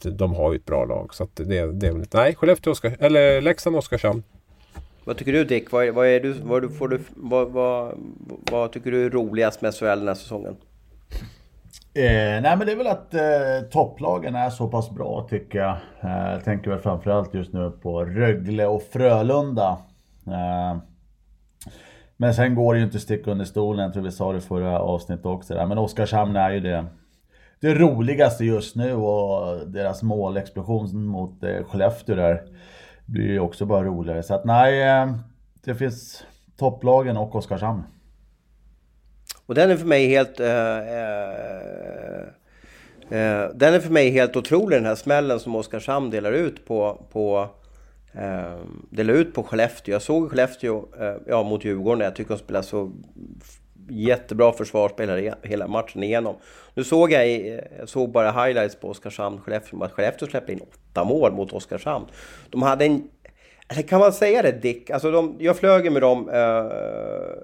[0.02, 1.14] de har ju ett bra lag.
[1.14, 4.22] Så det, det är Nej, Skellefteå, Oskar, eller Leksand, Oskarshamn.
[5.04, 5.72] Vad tycker du Dick?
[5.72, 7.98] Vad, vad, är du, vad, får du, vad, vad,
[8.50, 10.56] vad tycker du är roligast med SHL den här säsongen?
[11.94, 15.76] Eh, nej men det är väl att eh, topplagen är så pass bra tycker jag.
[16.00, 19.78] Eh, jag tänker väl framförallt just nu på Rögle och Frölunda.
[20.26, 20.76] Eh,
[22.16, 24.38] men sen går det ju inte att sticka under stolen, jag tror vi sa det
[24.38, 25.54] i förra avsnittet också.
[25.54, 25.66] Där.
[25.66, 26.84] Men Oskarshamn är ju det,
[27.60, 32.42] det roligaste just nu och deras målexplosion mot eh, Skellefteå där
[33.06, 34.22] blir ju också bara roligare.
[34.22, 35.12] Så att nej, eh,
[35.64, 36.24] det finns
[36.56, 37.82] topplagen och Oskarshamn.
[39.52, 40.40] Och den är för mig helt...
[40.40, 42.20] Eh, eh,
[43.10, 47.06] eh, den är för mig helt otrolig den här smällen som Oskarshamn delar ut på...
[47.12, 47.48] på
[48.14, 48.56] eh,
[48.90, 49.92] delar ut på Skellefteå.
[49.92, 52.04] Jag såg Skellefteå eh, ja, mot Djurgården.
[52.04, 52.92] Jag tycker de spelar så
[53.88, 56.36] jättebra försvarsspelare hela matchen igenom.
[56.74, 59.84] Nu såg jag, jag eh, såg bara highlights på Oskarshamn-Skellefteå.
[59.84, 62.04] Att Skellefteå släppte in åtta mål mot Oskarshamn.
[62.50, 63.08] De hade en
[63.72, 64.90] eller kan man säga det Dick?
[64.90, 66.64] Alltså de, jag flög med dem eh,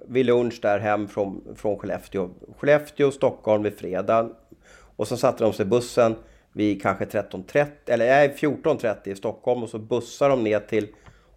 [0.09, 2.31] vid lunch där hem från, från Skellefteå.
[2.59, 4.31] Skellefteå, Stockholm vid fredag.
[4.97, 6.15] Och så satte de sig i bussen
[6.53, 10.89] vid kanske 13.30, eller nej, 14.30 i Stockholm och så bussar de ner till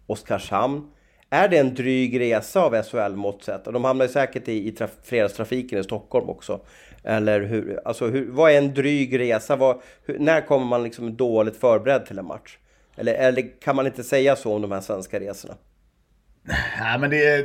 [0.06, 0.90] Oskarshamn.
[1.30, 3.66] Är det en dryg resa av SHL-mått sett?
[3.66, 6.60] Och de hamnar säkert i, i traf, fredagstrafiken i Stockholm också.
[7.04, 7.80] Eller hur?
[7.84, 9.56] Alltså, hur, vad är en dryg resa?
[9.56, 12.58] Vad, hur, när kommer man liksom dåligt förberedd till en match?
[12.96, 15.54] Eller, eller kan man inte säga så om de här svenska resorna?
[16.80, 17.42] Nej men det är,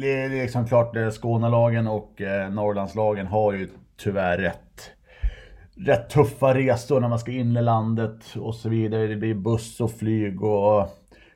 [0.00, 4.90] det är liksom klart, eh, Skånelagen och eh, Norrlandslagen har ju tyvärr rätt,
[5.86, 9.06] rätt tuffa resor när man ska in i landet och så vidare.
[9.06, 10.88] Det blir buss och flyg och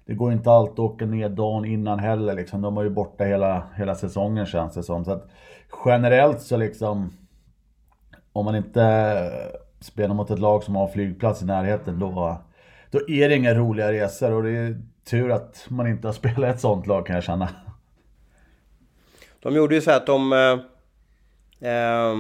[0.06, 2.34] det går inte alltid att åka ner dagen innan heller.
[2.34, 2.62] Liksom.
[2.62, 5.04] De var ju borta hela, hela säsongen känns det som.
[5.04, 5.28] Så att
[5.84, 7.12] generellt så liksom,
[8.32, 12.38] om man inte eh, spelar mot ett lag som har flygplats i närheten då
[12.94, 16.54] då är det inga roliga resor och det är tur att man inte har spelat
[16.54, 17.48] ett sånt lag kan jag känna.
[19.40, 20.32] De gjorde ju så att de...
[20.32, 22.14] Eh, eh,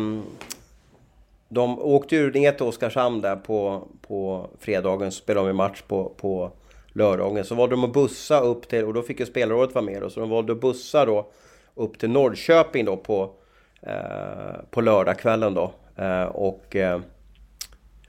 [1.48, 6.14] de åkte ju ner till Oskarshamn där på, på fredagen, så spelade de match på,
[6.16, 6.52] på
[6.92, 7.44] lördagen.
[7.44, 10.10] Så valde de att bussa upp till, och då fick ju spelarrådet vara med då,
[10.10, 11.30] så de valde att bussa då
[11.74, 13.30] upp till Norrköping då på,
[13.82, 15.72] eh, på lördagskvällen då.
[15.96, 17.00] Eh, och, eh,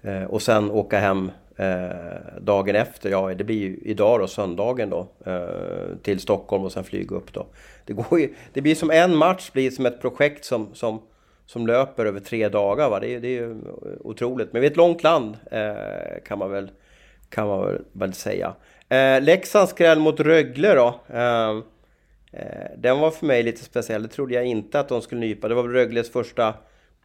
[0.01, 4.89] eh och sen åka hem Eh, dagen efter, ja det blir ju idag då, söndagen
[4.89, 7.45] då, eh, till Stockholm och sen flyga upp då.
[7.86, 11.01] Det, går ju, det blir som en match, blir som ett projekt som, som,
[11.45, 12.89] som löper över tre dagar.
[12.89, 12.99] Va?
[12.99, 13.56] Det, är, det är ju
[13.99, 14.53] otroligt.
[14.53, 16.72] Men vi är ett långt land eh, kan man väl,
[17.30, 18.53] kan man väl, väl säga.
[18.89, 20.99] Eh, Leksands skräll mot Rögle då.
[21.14, 21.49] Eh,
[22.32, 24.03] eh, den var för mig lite speciell.
[24.03, 25.47] Det trodde jag inte att de skulle nypa.
[25.47, 26.53] Det var Rögles första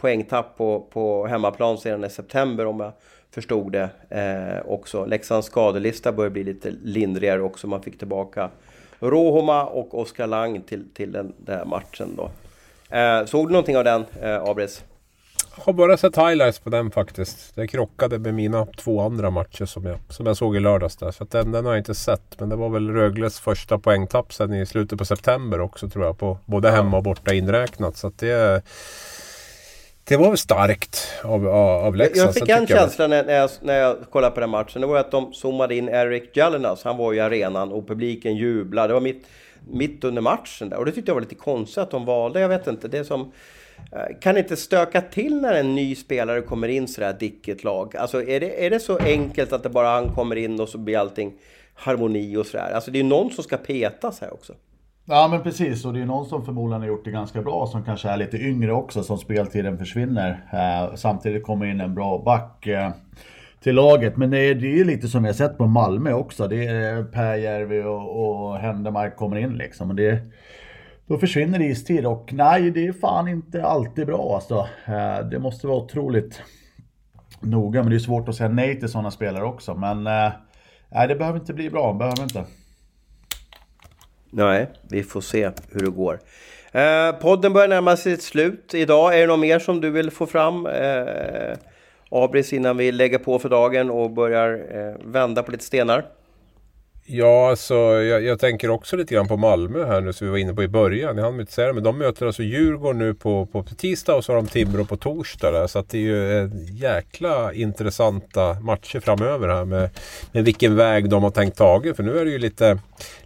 [0.00, 2.92] poängtapp på, på hemmaplan sedan i september om jag
[3.30, 5.04] förstod det eh, också.
[5.04, 7.66] Leksands skadelista börjar bli lite lindrigare också.
[7.66, 8.50] Man fick tillbaka
[9.00, 12.30] Rohoma och Oskar Lang till, till den, där matchen då.
[12.96, 14.84] Eh, såg du någonting av den, eh, Abris?
[15.56, 17.54] Jag har bara sett highlights på den faktiskt.
[17.54, 21.10] Det krockade med mina två andra matcher som jag, som jag såg i lördags där.
[21.10, 22.40] Så den, den har jag inte sett.
[22.40, 26.18] Men det var väl Rögles första poängtapp sen i slutet på september också tror jag.
[26.18, 27.96] På både hemma och borta inräknat.
[27.96, 28.62] Så att det
[30.10, 32.28] det var väl starkt av, av Leksand.
[32.28, 33.26] Jag fick en känsla jag...
[33.26, 34.80] när, jag, när jag kollade på den matchen.
[34.80, 36.84] Det var att de zoomade in Eric Jallinas.
[36.84, 38.88] Han var i arenan och publiken jublade.
[38.88, 39.26] Det var mitt,
[39.70, 40.76] mitt under matchen där.
[40.76, 42.40] Och det tyckte jag var lite konstigt att de valde.
[42.40, 42.88] Jag vet inte.
[42.88, 43.32] Det som...
[43.92, 47.96] Eh, kan inte stöka till när en ny spelare kommer in sådär dick ett lag?
[47.96, 50.78] Alltså är det, är det så enkelt att det bara han kommer in och så
[50.78, 51.32] blir allting
[51.74, 52.70] harmoni och sådär?
[52.74, 54.54] Alltså det är ju någon som ska petas här också.
[55.12, 57.84] Ja men precis, och det är någon som förmodligen har gjort det ganska bra som
[57.84, 60.44] kanske är lite yngre också som speltiden försvinner.
[60.52, 62.90] Eh, samtidigt kommer in en bra back eh,
[63.62, 64.16] till laget.
[64.16, 66.48] Men det är, ju lite som jag sett på Malmö också.
[66.48, 69.90] Det är eh, Pääjärvi och, och Händemark kommer in liksom.
[69.90, 70.20] Och det,
[71.06, 74.66] då försvinner istid och nej, det är fan inte alltid bra alltså.
[74.86, 76.42] Eh, det måste vara otroligt
[77.40, 79.74] noga, men det är svårt att säga nej till sådana spelare också.
[79.74, 80.32] Men eh,
[80.88, 82.44] nej, det behöver inte bli bra, behöver inte.
[84.30, 86.18] Nej, vi får se hur det går.
[86.72, 89.14] Eh, podden börjar närma sig sitt slut idag.
[89.14, 90.66] Är det något mer som du vill få fram?
[90.66, 91.56] Eh,
[92.10, 96.04] Abris innan vi lägger på för dagen och börjar eh, vända på lite stenar?
[97.04, 100.38] Ja, alltså jag, jag, tänker också lite grann på Malmö här nu som vi var
[100.38, 101.16] inne på i början.
[101.16, 104.24] Jag hann inte säga det, men de möter alltså Djurgården nu på, på tisdag och
[104.24, 105.50] så har de Timrå på torsdag.
[105.50, 109.90] Där, så att det är ju eh, jäkla intressanta matcher framöver här med,
[110.32, 111.94] med vilken väg de har tänkt tagen.
[111.94, 112.78] För nu är det ju lite,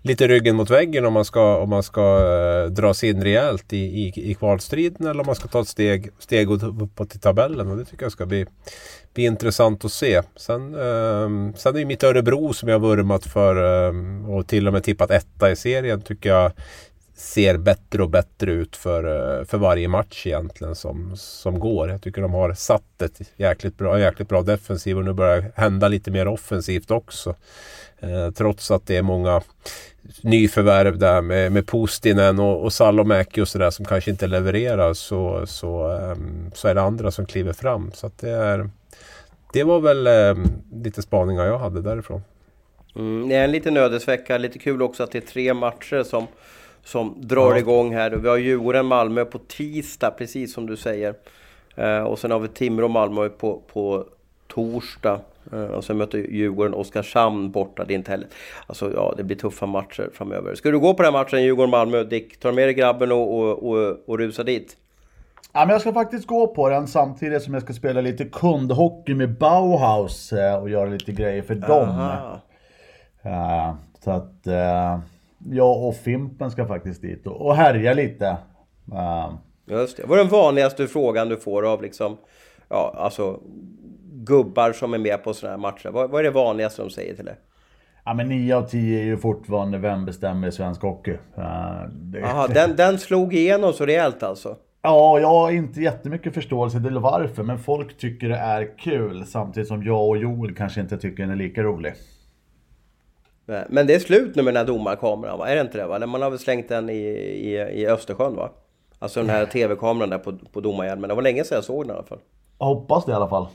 [0.03, 3.73] lite ryggen mot väggen om man ska, om man ska eh, dra sig in rejält
[3.73, 7.71] i, i, i kvalstriden eller om man ska ta ett steg, steg uppåt i tabellen.
[7.71, 8.47] Och det tycker jag ska bli
[9.15, 10.23] blir intressant att se.
[10.37, 14.67] Sen, eh, sen är det mitt Örebro som jag vurmat för eh, Ehm, och till
[14.67, 16.53] och med tippat etta i serien tycker jag
[17.15, 19.05] ser bättre och bättre ut för,
[19.39, 21.91] eh, för varje match egentligen som, som går.
[21.91, 25.53] Jag tycker de har satt ett jäkligt bra, jäkligt bra defensiv och nu börjar det
[25.55, 27.35] hända lite mer offensivt också.
[27.99, 29.43] Eh, trots att det är många
[30.21, 35.47] nyförvärv där med, med Postinen och, och Salomäki och sådär som kanske inte levererar så,
[35.47, 37.91] så, ehm, så är det andra som kliver fram.
[37.95, 38.71] Så det, är,
[39.53, 42.23] det var väl ehm, lite spaningar jag hade därifrån.
[42.97, 44.39] Mm, det är en liten ödesvecka.
[44.39, 46.27] Lite kul också att det är tre matcher som,
[46.85, 47.59] som drar ja.
[47.59, 48.11] igång här.
[48.11, 51.15] Vi har Djurgården-Malmö på tisdag, precis som du säger.
[51.79, 54.05] Uh, och sen har vi Timrå-Malmö på, på
[54.49, 55.21] torsdag.
[55.53, 57.85] Eh, och sen möter Djurgården Oskarshamn borta.
[57.85, 58.27] Det är inte heller...
[58.67, 60.55] Alltså ja, det blir tuffa matcher framöver.
[60.55, 62.05] Ska du gå på den matchen, Djurgården-Malmö?
[62.05, 64.77] Dick, du med dig grabben och, och, och, och rusa dit?
[65.53, 69.15] Ja, men jag ska faktiskt gå på den samtidigt som jag ska spela lite kundhockey
[69.15, 71.89] med Bauhaus eh, och göra lite grejer för dem.
[73.27, 74.99] Uh, så att uh,
[75.51, 78.37] jag och Fimpen ska faktiskt dit och, och härja lite.
[78.93, 79.35] Uh.
[79.67, 80.03] Just det.
[80.07, 82.17] Vad är den vanligaste frågan du får av liksom,
[82.69, 83.41] ja alltså
[84.13, 85.91] gubbar som är med på sådana här matcher?
[85.91, 87.37] Vad, vad är det vanligaste de säger till dig?
[88.05, 91.17] Ja men 9 av 10 är ju fortfarande vem bestämmer i svensk hockey.
[92.15, 94.57] Jaha, den, den slog igenom så rejält alltså?
[94.83, 99.69] Ja, jag har inte jättemycket förståelse till varför, men folk tycker det är kul samtidigt
[99.69, 101.95] som jag och Joel kanske inte tycker den är lika rolig.
[103.47, 105.49] Men det är slut nu med den här domarkameran va?
[105.49, 106.07] Är det inte det va?
[106.07, 108.51] Man har väl slängt den i, i, i Östersjön va?
[108.99, 111.09] Alltså den här TV-kameran där på, på domarhjälmen.
[111.09, 112.19] Det var länge sedan jag såg den i alla fall.
[112.59, 113.47] Jag hoppas det i alla fall.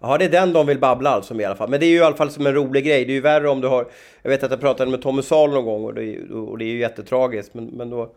[0.00, 1.70] Ja, det är den de vill babbla alltså i alla fall.
[1.70, 3.04] Men det är ju i alla fall som en rolig grej.
[3.04, 3.86] Det är ju värre om du har...
[4.22, 6.64] Jag vet att jag pratade med Tommy Salo någon gång och det, är, och det
[6.64, 7.54] är ju jättetragiskt.
[7.54, 8.14] Men, men då...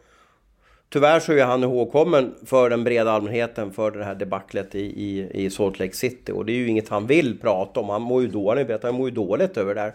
[0.89, 5.29] Tyvärr så är han ihågkommen för den breda allmänheten för det här debaclet i, i,
[5.45, 6.31] i Salt Lake City.
[6.31, 7.89] Och det är ju inget han vill prata om.
[7.89, 9.93] Han mår ju dåligt, vet, han mår ju dåligt över det där.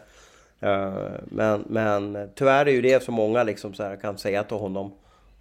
[0.60, 4.56] Eh, men, men tyvärr är ju det så många liksom så här kan säga till
[4.56, 4.92] honom.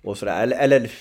[0.03, 0.43] Och så där.
[0.43, 0.91] Eller, eller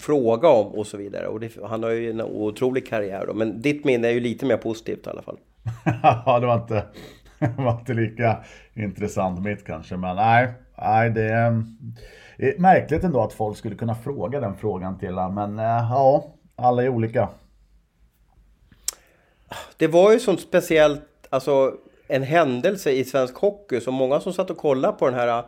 [0.00, 1.26] fråga om och så vidare.
[1.26, 3.34] Och det, han har ju en otrolig karriär då.
[3.34, 5.38] Men ditt minne är ju lite mer positivt i alla fall.
[6.26, 6.84] Ja, det var inte,
[7.38, 8.36] det var inte lika
[8.74, 9.96] intressant mitt kanske.
[9.96, 10.48] Men nej,
[10.78, 11.64] nej det är,
[12.58, 15.34] märkligt ändå att folk skulle kunna fråga den frågan till honom.
[15.34, 16.24] Men eh, ja,
[16.56, 17.28] alla är olika.
[19.76, 21.74] Det var ju sånt speciellt, alltså
[22.06, 23.80] en händelse i svensk hockey.
[23.80, 25.44] Så många som satt och kollade på den här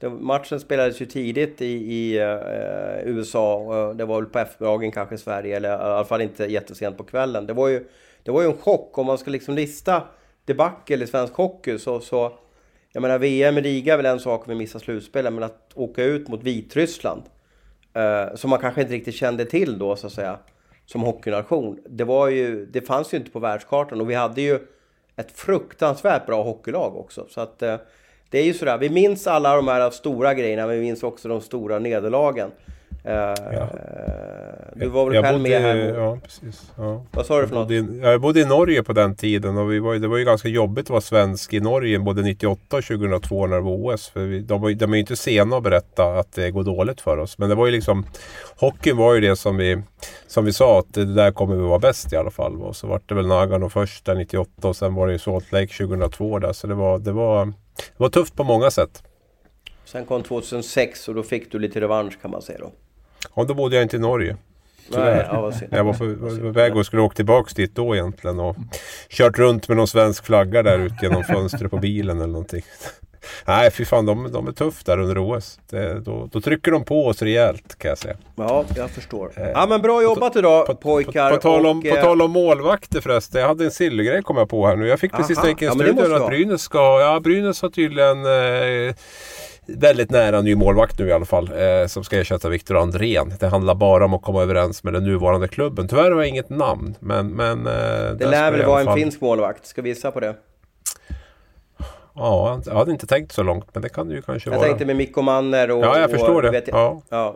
[0.00, 3.94] eh, matchen spelades ju tidigt i, i eh, USA.
[3.94, 7.04] det var väl på eftermiddagen kanske i Sverige, eller i alla fall inte jättesent på
[7.04, 7.46] kvällen.
[7.46, 7.88] Det var ju,
[8.22, 8.98] det var ju en chock.
[8.98, 10.02] Om man ska liksom lista
[10.44, 12.32] debacle i svensk hockey så, så
[12.92, 15.70] jag menar VM i Riga är väl en sak om vi missar slutspelet, men att
[15.74, 17.22] åka ut mot Vitryssland,
[17.94, 20.38] eh, som man kanske inte riktigt kände till då så att säga,
[20.86, 21.80] som hockeynation.
[21.88, 24.58] Det var ju, det fanns ju inte på världskartan och vi hade ju
[25.16, 27.26] ett fruktansvärt bra hockeylag också.
[27.28, 27.76] Så att eh,
[28.30, 31.28] det är ju sådär, vi minns alla de här stora grejerna, men vi minns också
[31.28, 32.50] de stora nederlagen.
[33.06, 33.12] Uh,
[33.52, 33.68] ja.
[34.74, 35.76] Du var väl jag själv bodde, med här?
[35.76, 36.72] Ja, precis.
[36.76, 37.04] Ja.
[37.10, 38.02] Vad sa du för något?
[38.02, 40.86] jag bodde i Norge på den tiden och vi var, det var ju ganska jobbigt
[40.86, 44.08] att vara svensk i Norge både 98 och 2002 när det var OS.
[44.08, 47.00] För vi, de, var, de är ju inte sena att berätta att det går dåligt
[47.00, 47.38] för oss.
[47.38, 48.06] Men det var ju liksom
[48.56, 49.82] Hockeyn var ju det som vi,
[50.26, 52.62] som vi sa att det där kommer vi vara bäst i alla fall.
[52.62, 55.52] Och så var det väl Nagano först där 98 och sen var det ju Salt
[55.52, 56.52] Lake 2002 där.
[56.52, 57.46] Så det var, det var
[57.76, 59.02] det var tufft på många sätt.
[59.84, 62.72] Sen kom 2006 och då fick du lite revansch kan man säga då.
[63.34, 64.36] Ja, då bodde jag inte i Norge.
[64.88, 65.92] Nej, ja, jag var
[66.40, 68.56] på väg och skulle åka tillbaka dit då egentligen och
[69.08, 72.62] kört runt med någon svensk flagga där ute genom fönstret på bilen eller någonting.
[73.46, 75.60] Nej, fy fan, de, de är tuffa där under OS.
[75.70, 78.16] Det, då, då, trycker de på oss rejält kan jag säga.
[78.36, 79.32] Ja, jag förstår.
[79.36, 81.30] Eh, ja, men bra jobbat idag på, pojkar.
[81.30, 83.40] På, på, tal om, och, på eh, tal om målvakter förresten.
[83.40, 84.88] Jag hade en silvergrej kom jag på här nu.
[84.88, 87.00] Jag fick precis länka i studion att Brynäs ska...
[87.00, 88.26] Ja, Brynäs har tydligen...
[88.26, 88.94] Eh,
[89.78, 91.50] väldigt nära ny målvakt nu i alla fall.
[91.52, 93.34] Eh, som ska ersätta Viktor Andrén.
[93.40, 95.88] Det handlar bara om att komma överens med den nuvarande klubben.
[95.88, 96.94] Tyvärr har jag inget namn.
[97.00, 97.72] Men, men, eh,
[98.18, 99.66] det lär väl vara en finsk målvakt.
[99.66, 100.34] Ska vi gissa på det?
[102.14, 104.66] Ja, jag hade inte tänkt så långt, men det kan det ju kanske jag vara.
[104.66, 105.84] Jag tänkte med Mikko Manner och...
[105.84, 106.50] Ja, jag förstår det.
[106.50, 106.76] Vet jag.
[106.76, 107.02] Ja.
[107.08, 107.34] ja.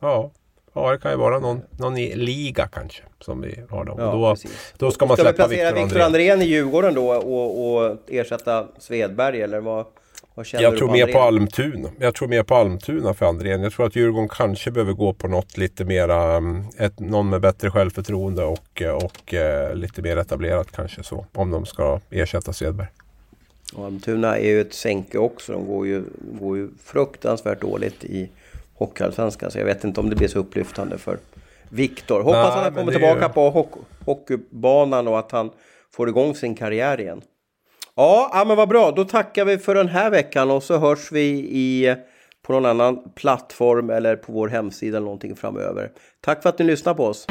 [0.00, 0.30] Ja.
[0.72, 3.94] Ja, det kan ju vara någon, någon i liga kanske som vi har då.
[3.98, 4.36] Ja, då,
[4.76, 5.68] då ska man ska släppa Viktor Andrén.
[5.68, 9.86] Ska vi placera Viktor Andrén i Djurgården då och, och ersätta Svedberg eller vad?
[10.34, 11.88] Jag tror mer på Almtuna.
[11.98, 13.62] Jag tror mer på Almtuna för Andrén.
[13.62, 17.40] Jag tror att Djurgården kanske behöver gå på något lite mera, mm, ett, någon med
[17.40, 21.26] bättre självförtroende och, och eh, lite mer etablerat kanske så.
[21.32, 22.88] Om de ska ersätta Svedberg.
[23.74, 25.52] Och Almtuna är ju ett sänke också.
[25.52, 26.04] De går ju,
[26.40, 28.30] går ju fruktansvärt dåligt i
[28.74, 29.50] Hockeyallsvenskan.
[29.50, 31.18] Så jag vet inte om det blir så upplyftande för
[31.68, 32.22] Viktor.
[32.22, 33.32] Hoppas Nej, att han kommer tillbaka ju...
[33.32, 33.74] på hock
[34.04, 35.50] hockeybanan och att han
[35.92, 37.22] får igång sin karriär igen.
[38.00, 38.90] Ja, ja, men vad bra.
[38.90, 41.96] Då tackar vi för den här veckan och så hörs vi i,
[42.42, 45.90] på någon annan plattform eller på vår hemsida eller någonting framöver.
[46.20, 47.26] Tack för att ni lyssnar på oss.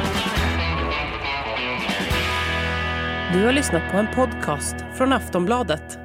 [3.32, 5.98] Du har lyssnat på en podcast från Aftonbladet.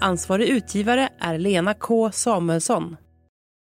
[0.00, 2.96] Ansvarig utgivare är Lena K Samuelsson.